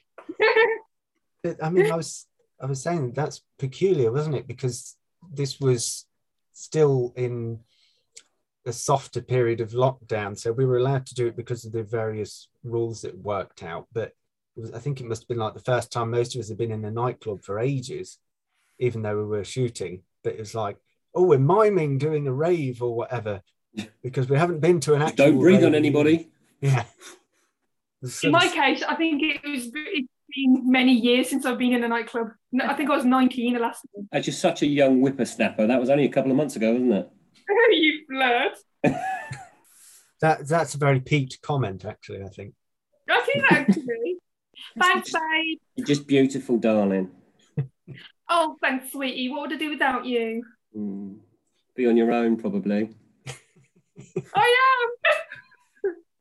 But, 1.43 1.57
I 1.63 1.71
mean, 1.71 1.91
I 1.91 1.95
was 1.95 2.27
I 2.61 2.67
was 2.67 2.83
saying 2.83 3.13
that's 3.13 3.41
peculiar, 3.57 4.11
wasn't 4.11 4.35
it? 4.35 4.45
Because 4.45 4.95
this 5.33 5.59
was 5.59 6.05
still 6.53 7.13
in 7.15 7.61
a 8.65 8.73
softer 8.73 9.21
period 9.21 9.61
of 9.61 9.71
lockdown, 9.71 10.37
so 10.37 10.51
we 10.51 10.65
were 10.65 10.77
allowed 10.77 11.05
to 11.07 11.15
do 11.15 11.27
it 11.27 11.35
because 11.35 11.65
of 11.65 11.71
the 11.71 11.83
various 11.83 12.47
rules 12.63 13.01
that 13.01 13.17
worked 13.17 13.63
out. 13.63 13.87
But 13.93 14.13
it 14.55 14.61
was, 14.61 14.71
I 14.71 14.79
think 14.79 14.99
it 14.99 15.07
must 15.07 15.23
have 15.23 15.27
been 15.27 15.37
like 15.37 15.53
the 15.53 15.59
first 15.59 15.91
time 15.91 16.11
most 16.11 16.35
of 16.35 16.41
us 16.41 16.49
had 16.49 16.57
been 16.57 16.71
in 16.71 16.85
a 16.85 16.91
nightclub 16.91 17.43
for 17.43 17.59
ages, 17.59 18.19
even 18.79 19.01
though 19.01 19.17
we 19.17 19.23
were 19.25 19.43
shooting. 19.43 20.03
but 20.23 20.33
it 20.33 20.39
was 20.39 20.53
like, 20.53 20.77
oh, 21.15 21.23
we're 21.23 21.39
miming 21.39 21.97
doing 21.97 22.27
a 22.27 22.33
rave 22.33 22.81
or 22.81 22.95
whatever 22.95 23.41
because 24.03 24.29
we 24.29 24.37
haven't 24.37 24.59
been 24.59 24.79
to 24.81 24.93
an 24.93 25.01
actual. 25.01 25.27
Don't 25.27 25.39
breathe 25.39 25.63
on 25.63 25.75
anybody. 25.75 26.29
Yeah. 26.59 26.83
The 28.01 28.19
In 28.23 28.31
my 28.31 28.47
case, 28.47 28.83
I 28.83 28.95
think 28.95 29.21
it 29.23 29.41
was 29.47 29.69
it's 29.73 30.07
been 30.35 30.71
many 30.71 30.93
years 30.93 31.29
since 31.29 31.45
I've 31.45 31.57
been 31.57 31.73
in 31.73 31.83
a 31.83 31.87
nightclub. 31.87 32.31
I 32.63 32.73
think 32.73 32.89
I 32.89 32.95
was 32.95 33.05
19 33.05 33.53
the 33.53 33.59
last 33.59 33.85
time. 33.95 34.07
As 34.11 34.27
you're 34.27 34.33
such 34.33 34.61
a 34.61 34.67
young 34.67 34.99
whippersnapper, 35.01 35.67
that 35.67 35.79
was 35.79 35.89
only 35.89 36.05
a 36.05 36.09
couple 36.09 36.31
of 36.31 36.37
months 36.37 36.55
ago, 36.55 36.71
wasn't 36.73 36.93
it? 36.93 37.09
you 37.71 38.05
flirt. 38.07 38.57
that 40.21 40.47
that's 40.47 40.75
a 40.75 40.77
very 40.77 40.99
peaked 40.99 41.41
comment, 41.41 41.85
actually. 41.85 42.23
I 42.23 42.29
think. 42.29 42.53
I 43.09 43.21
think 43.21 43.51
actually. 43.51 44.17
thanks, 44.79 45.11
babe. 45.13 45.59
You're 45.75 45.87
just 45.87 46.07
beautiful, 46.07 46.57
darling. 46.57 47.11
Oh, 48.33 48.55
thanks, 48.61 48.93
sweetie. 48.93 49.27
What 49.27 49.41
would 49.41 49.51
I 49.51 49.57
do 49.57 49.71
without 49.71 50.05
you? 50.05 50.41
Mm. 50.73 51.17
Be 51.75 51.85
on 51.85 51.97
your 51.97 52.13
own, 52.13 52.37
probably. 52.37 52.95
I 54.33 54.87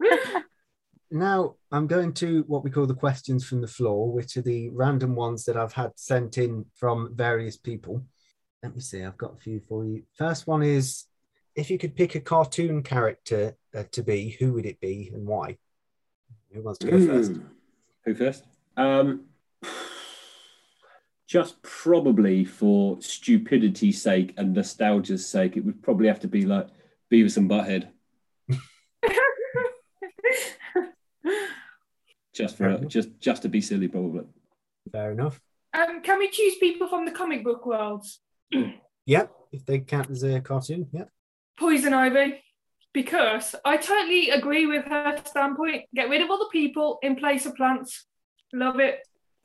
am. 0.03 0.43
Now 1.11 1.57
I'm 1.73 1.89
going 1.89 2.13
to 2.15 2.45
what 2.47 2.63
we 2.63 2.71
call 2.71 2.87
the 2.87 2.95
questions 2.95 3.45
from 3.45 3.61
the 3.61 3.67
floor, 3.67 4.13
which 4.13 4.37
are 4.37 4.43
the 4.43 4.69
random 4.71 5.17
ones 5.17 5.45
that 5.45 5.57
I've 5.57 5.73
had 5.73 5.93
sent 5.97 6.39
in 6.39 6.67
from 6.77 7.15
various 7.15 7.57
people. 7.57 8.05
Let 8.63 8.75
me 8.75 8.81
see, 8.81 9.03
I've 9.03 9.17
got 9.17 9.35
a 9.35 9.41
few 9.41 9.61
for 9.61 9.85
you. 9.85 10.05
First 10.15 10.47
one 10.47 10.63
is 10.63 11.07
if 11.55 11.71
you 11.71 11.79
could 11.79 11.97
pick 11.97 12.15
a 12.15 12.21
cartoon 12.21 12.83
character 12.83 13.57
uh, 13.75 13.85
to 13.93 14.03
be, 14.03 14.37
who 14.39 14.53
would 14.55 14.67
it 14.67 14.81
be 14.81 15.11
and 15.13 15.27
why? 15.27 15.59
Who 16.53 16.63
wants 16.63 16.79
to 16.81 16.91
go 16.91 17.07
first? 17.07 17.33
Mm. 17.33 17.47
Who 18.05 18.15
first? 18.15 18.45
Um, 18.77 19.27
just 21.27 21.63
probably 21.63 22.45
for 22.45 23.01
stupidity's 23.01 24.03
sake 24.03 24.35
and 24.37 24.53
nostalgia's 24.53 25.29
sake, 25.29 25.57
it 25.57 25.65
would 25.65 25.83
probably 25.83 26.09
have 26.09 26.21
to 26.21 26.29
be 26.29 26.45
like 26.45 26.69
Beavis 27.13 27.37
and 27.37 27.49
Butthead. 27.51 27.89
Just 32.33 32.57
for 32.57 32.79
just 32.87 33.19
just 33.19 33.43
to 33.43 33.49
be 33.49 33.61
silly, 33.61 33.89
probably. 33.89 34.25
Fair 34.91 35.13
enough. 35.13 35.41
um, 35.75 36.01
can 36.01 36.19
we 36.19 36.31
choose 36.31 36.55
people 36.59 36.89
from 36.89 37.05
the 37.05 37.11
comic 37.11 37.45
book 37.45 37.67
world? 37.67 38.07
Yep, 39.07 39.33
if 39.51 39.67
they 39.67 39.81
count 39.81 40.11
as 40.11 40.23
a 40.23 40.41
cartoon, 40.41 40.87
yep. 40.93 41.11
Poison 41.61 41.95
Ivy. 41.95 42.43
Because 42.93 43.55
I 43.65 43.77
totally 43.77 44.31
agree 44.31 44.67
with 44.67 44.85
her 44.87 45.17
standpoint. 45.25 45.85
Get 45.95 46.09
rid 46.09 46.23
of 46.23 46.31
all 46.31 46.39
the 46.39 46.49
people 46.51 46.99
in 47.03 47.15
place 47.15 47.47
of 47.47 47.55
plants. 47.55 48.07
Love 48.53 48.81
it. 48.81 48.99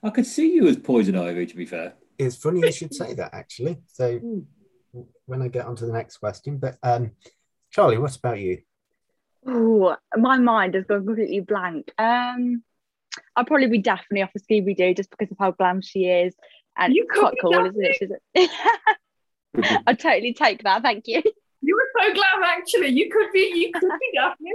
I 0.04 0.10
could 0.10 0.26
see 0.26 0.52
you 0.56 0.68
as 0.68 0.78
Poison 0.78 1.16
Ivy, 1.16 1.46
to 1.46 1.56
be 1.56 1.66
fair. 1.68 1.94
It's 2.18 2.38
funny 2.38 2.62
you 2.62 2.72
should 2.72 2.94
say 2.96 3.14
that 3.14 3.34
actually. 3.34 3.78
So 3.88 4.20
when 5.26 5.42
I 5.44 5.48
get 5.48 5.66
on 5.66 5.76
to 5.76 5.86
the 5.86 5.94
next 5.94 6.18
question, 6.18 6.58
but 6.58 6.78
um, 6.82 7.12
Charley, 7.70 7.98
what 8.00 8.16
about 8.16 8.40
you? 8.40 8.62
Oh, 9.48 9.96
my 10.18 10.40
mind 10.40 10.74
has 10.74 10.86
gone 10.86 11.06
completely 11.06 11.42
blank. 11.42 11.92
Um, 12.00 12.64
I'll 13.36 13.46
probably 13.46 13.68
be 13.68 13.78
Daphne 13.78 14.24
off 14.24 14.34
of 14.36 14.42
Scooby 14.42 14.76
Doo 14.76 14.96
just 14.96 15.12
because 15.12 15.32
of 15.32 15.38
how 15.40 15.52
glam 15.52 15.82
she 15.82 16.06
is, 16.06 16.34
and 16.78 16.94
You 16.96 17.06
it's 17.08 17.20
quite 17.20 17.34
be 17.34 17.40
cool, 17.42 17.66
isn't 17.66 17.76
it? 17.86 17.98
She's 18.00 18.10
a- 19.64 19.80
I'd 19.88 20.00
totally 20.00 20.34
take 20.34 20.64
that. 20.64 20.82
Thank 20.82 21.04
you. 21.08 21.22
You 21.66 21.76
were 21.76 22.02
so 22.04 22.14
glad, 22.14 22.58
actually. 22.58 22.90
You 22.90 23.10
could 23.10 23.32
be. 23.34 23.52
You 23.56 23.72
could 23.74 23.90
be 24.00 24.18
Daphne. 24.18 24.52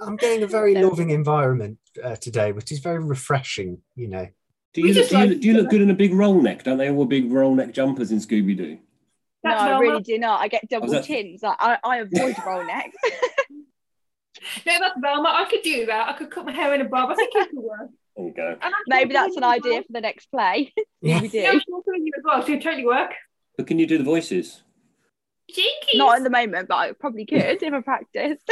I'm 0.00 0.16
getting 0.16 0.42
a 0.42 0.46
very 0.46 0.74
loving 0.74 1.10
environment 1.10 1.78
uh, 2.02 2.16
today, 2.16 2.52
which 2.52 2.72
is 2.72 2.78
very 2.80 3.02
refreshing. 3.02 3.78
You 3.94 4.08
know, 4.08 4.26
Do 4.74 4.80
you, 4.80 4.94
look, 4.94 5.08
do, 5.08 5.14
you, 5.14 5.20
like- 5.20 5.28
look- 5.30 5.40
do 5.40 5.48
you 5.48 5.54
look 5.54 5.70
good 5.70 5.80
in 5.82 5.90
a 5.90 5.94
big 5.94 6.14
roll 6.14 6.40
neck? 6.40 6.64
Don't 6.64 6.78
they 6.78 6.88
all 6.88 6.96
wear 6.96 7.06
big 7.06 7.30
roll 7.30 7.54
neck 7.54 7.72
jumpers 7.72 8.10
in 8.12 8.18
Scooby 8.18 8.56
Doo? 8.56 8.78
no, 9.44 9.50
I 9.50 9.78
really 9.78 10.02
do 10.02 10.18
not. 10.18 10.40
I 10.40 10.48
get 10.48 10.68
double 10.68 10.88
that- 10.88 11.04
chins. 11.04 11.42
I, 11.44 11.54
I, 11.58 11.78
I 11.84 11.96
avoid 11.98 12.36
roll 12.46 12.64
necks. 12.64 12.96
No, 14.66 14.72
that's 14.80 14.98
Velma. 15.00 15.28
I 15.28 15.44
could 15.48 15.62
do 15.62 15.86
that. 15.86 16.08
I 16.08 16.12
could 16.14 16.28
cut 16.30 16.44
my 16.44 16.50
hair 16.52 16.74
in 16.74 16.80
a 16.80 16.84
bob. 16.84 17.10
I 17.10 17.14
think 17.14 17.30
it 17.32 17.50
could 17.50 17.58
work. 17.62 17.90
There 18.16 18.26
you 18.26 18.34
go. 18.34 18.56
Maybe 18.88 19.12
that's 19.12 19.36
an 19.36 19.44
idea 19.44 19.78
as 19.78 19.86
for 19.86 19.92
the 19.92 20.00
next 20.00 20.26
play. 20.32 20.72
Yeah. 21.00 21.20
Scooby 21.20 21.30
well. 21.32 21.42
Yeah, 21.42 21.48
I'm 21.50 21.58
Doo. 21.58 21.64
sure 21.68 21.82
Poison 21.84 22.08
as 22.16 22.24
well. 22.24 22.42
So 22.42 22.48
it'd 22.52 22.62
totally 22.62 22.84
work. 22.86 23.10
But 23.56 23.66
can 23.68 23.78
you 23.78 23.86
do 23.86 23.98
the 23.98 24.04
voices? 24.04 24.62
Jinkies. 25.52 25.98
Not 25.98 26.16
at 26.16 26.24
the 26.24 26.30
moment, 26.30 26.68
but 26.68 26.76
I 26.76 26.92
probably 26.92 27.26
could 27.26 27.62
if 27.62 27.72
I 27.72 27.80
practiced. 27.80 28.42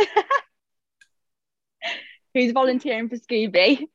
Who's 2.35 2.53
volunteering 2.53 3.09
for 3.09 3.17
Scooby? 3.17 3.87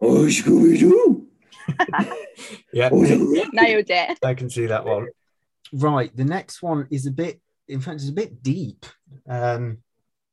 Oh, 0.00 0.26
Scooby 0.26 0.78
Doo! 0.78 1.26
yeah, 2.72 2.90
Oh. 2.92 3.00
Nailed 3.52 3.90
it. 3.90 4.18
I 4.22 4.34
can 4.34 4.50
see 4.50 4.66
that 4.66 4.84
one. 4.84 5.08
Right, 5.72 6.14
the 6.16 6.24
next 6.24 6.62
one 6.62 6.86
is 6.90 7.06
a 7.06 7.10
bit, 7.10 7.40
in 7.68 7.80
fact, 7.80 8.00
it's 8.00 8.08
a 8.08 8.12
bit 8.12 8.42
deep. 8.42 8.86
Um, 9.28 9.78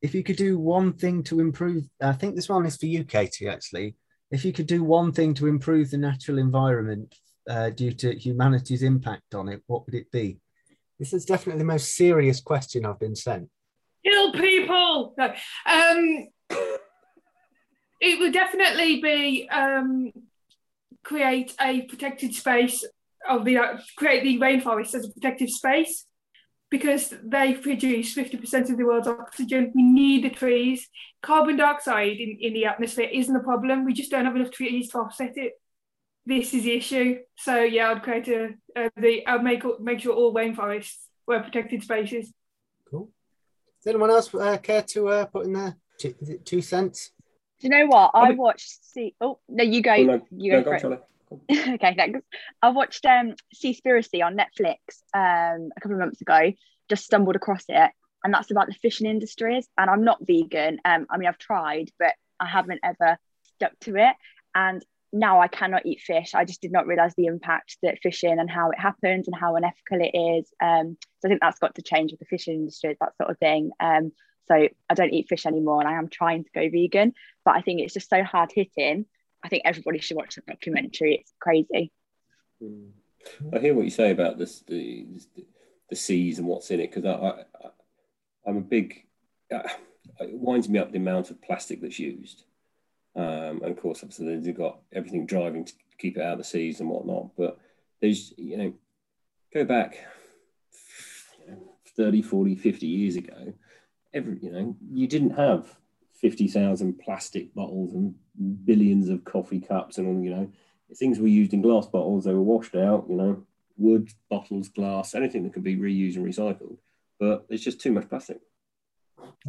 if 0.02 0.16
you 0.16 0.24
could 0.24 0.36
do 0.36 0.58
one 0.58 0.94
thing 0.94 1.24
to 1.24 1.40
improve, 1.40 1.86
I 2.02 2.13
think 2.13 2.36
this 2.36 2.50
one 2.50 2.66
is 2.66 2.78
for 2.78 2.86
you, 2.86 3.04
Katie. 3.04 3.48
Actually, 3.48 3.96
if 4.32 4.46
you 4.46 4.54
could 4.54 4.68
do 4.68 4.84
one 4.84 5.12
thing 5.12 5.34
to 5.36 5.48
improve 5.48 5.92
the 5.92 5.98
natural 5.98 6.38
environment 6.38 7.16
uh, 7.50 7.70
due 7.72 7.92
to 7.94 8.18
humanity's 8.18 8.84
impact 8.84 9.36
on 9.36 9.50
it, 9.50 9.62
what 9.68 9.86
would 9.86 9.96
it 9.96 10.12
be? 10.12 10.40
This 11.00 11.14
is 11.14 11.26
definitely 11.26 11.60
the 11.60 11.66
most 11.66 11.96
serious 11.96 12.42
question 12.42 12.86
I've 12.86 13.00
been 13.00 13.16
sent. 13.16 13.50
Kill 14.04 14.32
people. 14.34 15.16
Um, 15.66 16.28
it 18.00 18.20
would 18.20 18.34
definitely 18.34 19.02
be 19.02 19.50
um, 19.50 20.12
create 21.04 21.54
a 21.60 21.82
protected 21.84 22.34
space 22.34 22.84
of 23.28 23.46
the 23.46 23.58
uh, 23.58 23.78
create 23.98 24.24
the 24.24 24.40
rainforest 24.40 24.96
as 24.96 25.06
a 25.06 25.12
protected 25.12 25.50
space 25.50 26.06
because 26.70 27.14
they 27.24 27.54
produce 27.54 28.14
50% 28.14 28.70
of 28.70 28.78
the 28.78 28.84
world's 28.84 29.08
oxygen. 29.08 29.72
We 29.74 29.84
need 29.84 30.26
the 30.26 30.30
trees. 30.30 30.88
Carbon 31.22 31.56
dioxide 31.56 32.18
in, 32.18 32.38
in 32.42 32.54
the 32.54 32.66
atmosphere 32.66 33.10
isn't 33.12 33.36
a 33.36 33.40
problem. 33.40 33.86
We 33.86 33.94
just 33.94 34.12
don't 34.12 34.26
have 34.26 34.36
enough 34.36 34.52
trees 34.52 34.90
to 34.90 35.00
offset 35.00 35.38
it. 35.38 35.54
This 36.28 36.54
is 36.54 36.63
the 36.63 36.74
issue. 36.74 37.20
So 37.38 37.62
yeah, 37.62 37.90
I'd 37.90 38.04
create 38.04 38.28
a, 38.28 38.50
uh, 38.76 38.90
the 38.98 39.26
I'd 39.26 39.44
make 39.44 39.63
make 39.80 40.02
sure 40.02 40.13
all 40.13 40.34
rainforests 40.34 40.98
were 41.26 41.40
protected 41.40 41.84
spaces. 41.84 42.34
Cool. 42.92 43.10
Does 43.82 43.92
anyone 43.92 44.10
else 44.10 44.36
uh, 44.36 44.58
care 44.58 44.82
to 44.82 45.08
uh, 45.08 45.26
put 45.26 45.46
in 45.46 45.54
there 45.54 45.78
two, 45.98 46.13
it 46.20 46.46
two 46.46 46.62
cents? 46.62 47.12
Do 47.62 47.68
you 47.68 47.70
know 47.70 47.86
what? 47.86 48.12
I 48.13 48.32
watched. 48.32 48.84
See, 48.86 49.16
oh 49.22 49.40
no, 49.48 49.63
you 49.63 49.82
go. 49.82 49.94
Oh, 49.94 50.04
no. 50.04 50.22
You 50.32 50.52
No, 50.52 50.63
go 50.63 50.72
go 50.72 50.80
for 50.80 50.86
on, 50.88 50.94
it. 50.94 51.02
Charley. 51.50 51.74
okay, 51.76 51.96
thanks. 51.96 52.20
I 52.62 52.70
watched 52.72 53.06
um 53.06 53.34
Seaspiracy 53.56 54.22
on 54.22 54.36
Netflix 54.36 54.78
um 55.13 55.70
a 55.78 55.80
couple 55.80 55.94
of 55.94 56.00
months 56.00 56.20
ago. 56.20 56.52
Just 56.90 57.06
stumbled 57.06 57.38
across 57.38 57.63
it, 57.70 57.92
and 58.26 58.34
that's 58.34 58.52
about 58.52 58.68
the 58.68 58.74
fishing 58.74 59.08
industries. 59.08 59.66
And 59.78 59.90
I'm 59.90 60.04
not 60.04 60.20
vegan. 60.28 60.80
Um, 60.84 61.08
I 61.10 61.18
mean 61.18 61.30
I've 61.30 61.38
tried, 61.38 61.90
but 61.98 62.16
I 62.38 62.48
haven't 62.48 62.82
ever 62.84 63.18
stuck 63.56 63.80
to 63.82 63.96
it. 63.96 64.16
And 64.54 64.84
now 65.13 65.41
I 65.41 65.48
cannot 65.48 65.86
eat 65.86 66.02
fish. 66.02 66.34
I 66.34 66.46
just 66.46 66.62
did 66.62 66.72
not 66.72 66.88
realize 66.88 67.13
the 67.15 67.26
impact 67.26 67.78
that 67.82 68.00
fishing 68.02 68.39
and 68.39 68.50
how 68.50 68.72
it 68.72 68.80
happens 68.80 69.28
and 69.28 69.36
how 69.36 69.56
unethical 69.56 70.00
it 70.02 70.17
is. 70.17 70.52
Um, 70.62 70.98
so 71.20 71.28
I 71.28 71.30
think 71.30 71.41
that's 71.41 71.60
got 71.60 71.76
to 71.76 71.82
change 71.82 72.12
with 72.12 72.20
the 72.20 72.26
fishing 72.26 72.56
industry, 72.56 72.98
that 73.00 73.15
sort 73.17 73.32
of 73.32 73.38
thing. 73.39 73.72
Um, 73.80 74.12
so 74.48 74.67
I 74.89 74.93
don't 74.93 75.13
eat 75.13 75.28
fish 75.28 75.46
anymore, 75.46 75.82
and 75.82 75.89
I 75.89 75.98
am 75.98 76.08
trying 76.08 76.43
to 76.43 76.50
go 76.54 76.70
vegan. 76.70 77.13
But 77.43 77.56
I 77.56 77.62
think 77.62 77.82
it's 77.82 77.93
just 77.93 78.10
so 78.10 78.24
hard 78.24 78.52
hitting. 78.54 79.06
I 79.43 79.50
think 79.50 79.63
everybody 79.65 80.00
should 80.00 80.17
watch 80.17 80.36
the 80.36 80.41
documentary. 80.48 81.15
It's 81.15 81.34
crazy. 81.39 81.91
Mm. 82.62 82.91
I 83.54 83.60
hear 83.60 83.74
what 83.74 83.86
you 83.86 83.91
say 83.91 84.12
about 84.12 84.38
this, 84.38 84.62
the 84.62 85.06
the 85.89 85.96
seas 85.96 86.39
and 86.39 86.48
what's 86.48 86.70
in 86.72 86.80
it 86.80 86.93
because 86.93 87.06
I, 87.06 87.28
I 87.63 87.70
I'm 88.46 88.58
a 88.58 88.62
big 88.62 89.06
uh, 89.54 89.67
it 90.20 90.34
winds 90.34 90.70
me 90.70 90.80
up 90.80 90.91
the 90.91 90.98
amount 90.98 91.30
of 91.30 91.41
plastic 91.41 91.82
that's 91.82 92.00
used, 92.00 92.43
um, 93.17 93.62
and 93.62 93.71
of 93.71 93.82
course 93.82 93.99
obviously 94.03 94.38
they've 94.39 94.58
got 94.58 94.80
everything 94.93 95.25
driving 95.25 95.65
to 95.65 95.73
keep 95.97 96.17
it 96.17 96.23
out 96.23 96.34
of 96.34 96.38
the 96.39 96.43
seas 96.43 96.80
and 96.80 96.89
whatnot. 96.89 97.32
But 97.38 97.60
there's 98.01 98.34
you 98.38 98.58
know 98.58 98.73
go 99.53 99.65
back 99.65 99.97
you 101.45 101.51
know, 101.51 101.73
30, 101.95 102.21
40, 102.21 102.56
50 102.56 102.88
years 102.88 103.15
ago, 103.15 103.53
every 104.13 104.39
you 104.41 104.51
know 104.51 104.75
you 104.91 105.08
didn't 105.08 105.32
have 105.32 105.75
fifty 106.13 106.47
thousand 106.47 106.99
plastic 106.99 107.53
bottles 107.53 107.93
and 107.93 108.15
billions 108.65 109.10
of 109.10 109.23
coffee 109.23 109.60
cups 109.60 109.97
and 109.97 110.08
all 110.08 110.23
you 110.23 110.30
know 110.30 110.51
things 110.95 111.19
were 111.19 111.27
used 111.27 111.53
in 111.53 111.62
glass 111.62 111.88
bottles, 111.88 112.23
they 112.23 112.34
were 112.34 112.41
washed 112.41 112.75
out, 112.75 113.06
you 113.10 113.15
know, 113.15 113.43
wood, 113.77 114.10
bottles, 114.30 114.69
glass, 114.69 115.15
anything 115.15 115.43
that 115.43 115.53
could 115.53 115.63
be 115.63 115.75
reused 115.75 116.15
and 116.15 116.25
recycled. 116.25 116.77
But 117.19 117.45
it's 117.49 117.63
just 117.63 117.82
too 117.82 117.91
much 117.91 118.10
plastic. 118.10 118.39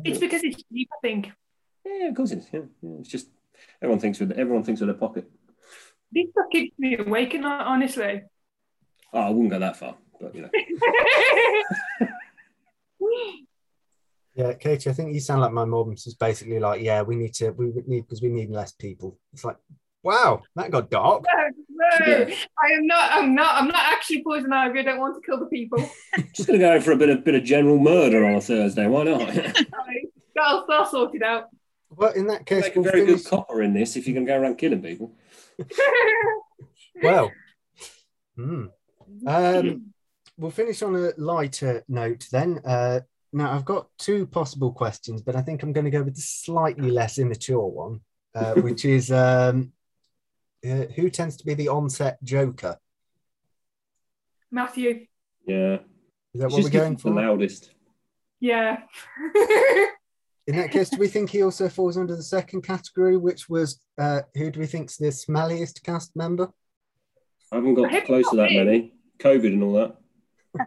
It's 0.04 0.18
because 0.18 0.42
it's 0.42 0.62
cheap, 0.64 0.88
I 0.92 1.06
think. 1.06 1.32
Yeah, 1.84 2.08
of 2.08 2.14
course 2.16 2.32
it 2.32 2.38
is. 2.38 2.48
Yeah, 2.52 2.60
yeah. 2.82 2.96
It's 3.00 3.08
just 3.08 3.28
everyone 3.82 4.00
thinks 4.00 4.18
with 4.20 4.32
everyone 4.32 4.64
thinks 4.64 4.80
with 4.80 4.88
their 4.88 4.96
pocket. 4.98 5.30
This 6.12 6.30
stuff 6.30 6.46
keeps 6.50 6.78
me 6.78 6.96
awake 6.96 7.34
at 7.34 7.40
night, 7.40 7.64
honestly. 7.64 8.22
Oh, 9.12 9.20
I 9.20 9.30
wouldn't 9.30 9.50
go 9.50 9.58
that 9.58 9.76
far, 9.76 9.96
but 10.20 10.34
you 10.34 10.42
know. 10.42 10.50
Yeah, 14.34 14.52
Katie, 14.52 14.88
I 14.88 14.92
think 14.92 15.12
you 15.12 15.18
sound 15.18 15.40
like 15.40 15.50
my 15.50 15.64
mum. 15.64 15.96
She's 15.96 16.14
basically 16.14 16.60
like, 16.60 16.80
yeah, 16.80 17.02
we 17.02 17.16
need 17.16 17.34
to, 17.34 17.50
we 17.50 17.72
need 17.88 18.02
because 18.02 18.22
we 18.22 18.28
need 18.28 18.50
less 18.50 18.70
people. 18.70 19.18
It's 19.32 19.44
like, 19.44 19.56
Wow, 20.04 20.42
that 20.54 20.70
got 20.70 20.90
dark. 20.90 21.24
No, 21.26 21.48
no, 22.06 22.06
Yeah. 22.06 22.34
I 22.62 22.72
am 22.72 22.86
not. 22.86 23.10
I'm 23.12 23.34
not. 23.34 23.54
I'm 23.56 23.66
not 23.66 23.84
actually 23.84 24.22
poison 24.22 24.52
ivy. 24.52 24.78
I 24.78 24.82
don't 24.82 25.00
want 25.00 25.16
to 25.16 25.28
kill 25.28 25.40
the 25.40 25.46
people. 25.46 25.78
Just 26.34 26.46
going 26.46 26.60
to 26.60 26.64
go 26.66 26.76
in 26.76 26.82
for 26.82 26.92
a 26.92 26.96
bit 26.96 27.08
of 27.08 27.24
bit 27.24 27.34
of 27.34 27.42
general 27.44 27.78
murder 27.78 28.24
on 28.24 28.36
a 28.36 28.40
Thursday. 28.40 28.86
Why 28.86 29.04
not? 29.04 29.20
Sorry. 29.34 30.08
That'll, 30.36 30.66
that'll 30.68 30.86
sort 30.86 31.14
it 31.16 31.22
out. 31.22 31.48
Well, 31.98 32.12
in 32.12 32.28
that 32.28 32.46
case, 32.46 32.62
Make 32.62 32.76
a 32.76 32.80
we'll 32.80 32.90
very 32.92 33.06
finish. 33.06 33.22
good 33.24 33.30
copper 33.30 33.60
in 33.60 33.74
this 33.74 33.96
if 33.96 34.06
you're 34.06 34.14
going 34.14 34.26
to 34.26 34.32
go 34.32 34.40
around 34.40 34.56
killing 34.56 34.82
people. 34.82 35.14
Well, 37.00 37.30
hmm. 38.34 38.66
um, 39.24 39.92
we'll 40.36 40.50
finish 40.50 40.82
on 40.82 40.96
a 40.96 41.12
lighter 41.16 41.84
note 41.86 42.26
then. 42.32 42.60
Uh, 42.64 43.00
now, 43.32 43.52
I've 43.52 43.64
got 43.64 43.86
two 43.98 44.26
possible 44.26 44.72
questions, 44.72 45.22
but 45.22 45.36
I 45.36 45.42
think 45.42 45.62
I'm 45.62 45.72
going 45.72 45.84
to 45.84 45.92
go 45.92 46.02
with 46.02 46.16
the 46.16 46.22
slightly 46.22 46.90
less 46.90 47.18
immature 47.18 47.68
one, 47.68 48.00
uh, 48.34 48.54
which 48.62 48.84
is 48.84 49.12
um, 49.12 49.70
uh, 50.68 50.86
who 50.96 51.08
tends 51.08 51.36
to 51.36 51.46
be 51.46 51.54
the 51.54 51.68
onset 51.68 52.18
joker? 52.24 52.78
Matthew. 54.50 55.06
Yeah. 55.46 55.78
Is 56.34 56.40
that 56.40 56.46
It's 56.46 56.52
what 56.52 56.52
we're 56.52 56.60
just 56.62 56.72
going 56.72 56.94
the 56.94 56.98
for? 57.00 57.10
loudest. 57.10 57.70
Yeah. 58.40 58.82
In 60.48 60.56
that 60.56 60.70
case, 60.70 60.88
do 60.88 60.96
we 60.96 61.08
think 61.08 61.28
he 61.28 61.42
also 61.42 61.68
falls 61.68 61.98
under 61.98 62.16
the 62.16 62.22
second 62.22 62.62
category, 62.62 63.18
which 63.18 63.50
was 63.50 63.82
uh, 63.98 64.22
who 64.34 64.50
do 64.50 64.60
we 64.60 64.66
think's 64.66 64.96
the 64.96 65.08
smelliest 65.08 65.82
cast 65.82 66.16
member? 66.16 66.48
I 67.52 67.56
haven't 67.56 67.74
got 67.74 67.92
I 67.92 68.00
close 68.00 68.30
to 68.30 68.36
that 68.36 68.50
me. 68.50 68.56
many. 68.56 68.94
COVID 69.18 69.52
and 69.52 69.62
all 69.62 69.72
that. 69.74 69.96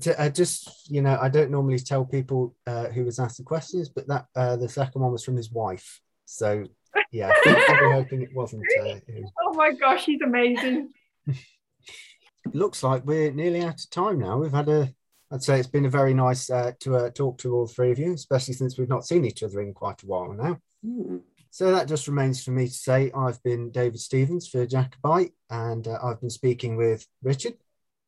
To- 0.00 0.20
I 0.20 0.28
just, 0.28 0.90
you 0.90 1.02
know, 1.02 1.16
I 1.22 1.28
don't 1.28 1.52
normally 1.52 1.78
tell 1.78 2.04
people 2.04 2.56
uh, 2.66 2.86
who 2.88 3.04
was 3.04 3.20
asked 3.20 3.36
the 3.36 3.44
questions, 3.44 3.88
but 3.88 4.08
that 4.08 4.26
uh, 4.34 4.56
the 4.56 4.68
second 4.68 5.00
one 5.00 5.12
was 5.12 5.22
from 5.22 5.36
his 5.36 5.52
wife. 5.52 6.00
So, 6.24 6.64
yeah, 7.12 7.30
probably 7.42 7.92
hoping 7.92 8.22
it 8.22 8.34
wasn't. 8.34 8.64
Uh, 8.82 8.94
him. 9.06 9.24
oh 9.44 9.54
my 9.54 9.70
gosh, 9.70 10.04
he's 10.06 10.20
amazing. 10.20 10.90
Looks 12.52 12.82
like 12.82 13.04
we're 13.06 13.30
nearly 13.30 13.62
out 13.62 13.80
of 13.80 13.90
time 13.90 14.18
now. 14.18 14.36
We've 14.38 14.50
had 14.50 14.68
a, 14.68 14.92
I'd 15.34 15.42
say 15.42 15.58
it's 15.58 15.66
been 15.66 15.84
a 15.84 15.90
very 15.90 16.14
nice 16.14 16.48
uh, 16.48 16.70
to 16.80 16.94
uh, 16.94 17.10
talk 17.10 17.38
to 17.38 17.56
all 17.56 17.66
three 17.66 17.90
of 17.90 17.98
you, 17.98 18.12
especially 18.12 18.54
since 18.54 18.78
we've 18.78 18.88
not 18.88 19.04
seen 19.04 19.24
each 19.24 19.42
other 19.42 19.60
in 19.60 19.74
quite 19.74 20.00
a 20.04 20.06
while 20.06 20.32
now. 20.32 20.60
Hmm. 20.86 21.16
So 21.50 21.72
that 21.72 21.88
just 21.88 22.06
remains 22.06 22.42
for 22.42 22.52
me 22.52 22.68
to 22.68 22.72
say 22.72 23.10
I've 23.12 23.42
been 23.42 23.72
David 23.72 23.98
Stevens 23.98 24.46
for 24.46 24.64
Jacobite, 24.64 25.32
and 25.50 25.88
uh, 25.88 25.98
I've 26.04 26.20
been 26.20 26.30
speaking 26.30 26.76
with 26.76 27.08
Richard, 27.20 27.54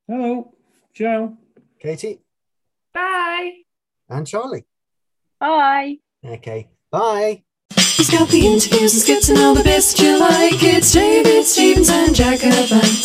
Hello. 0.07 0.55
Joe. 0.95 1.37
Katie, 1.81 2.21
Bye. 2.95 3.63
and 4.09 4.25
Charley. 4.25 4.65
Bye. 5.41 5.97
Okay, 6.25 6.69
bye. 6.93 7.43
He's 7.97 8.11
got 8.11 8.29
the 8.29 8.47
interviews 8.47 8.95
and 8.95 9.03
skits 9.03 9.29
and 9.31 9.39
all 9.39 9.55
the 9.55 9.65
bits 9.65 9.95
that 9.95 10.03
you 10.03 10.21
like. 10.21 10.63
It's 10.63 10.93
David 10.93 11.45
Stevens 11.45 11.89
and 11.91 12.15
Jacobites. 12.15 13.05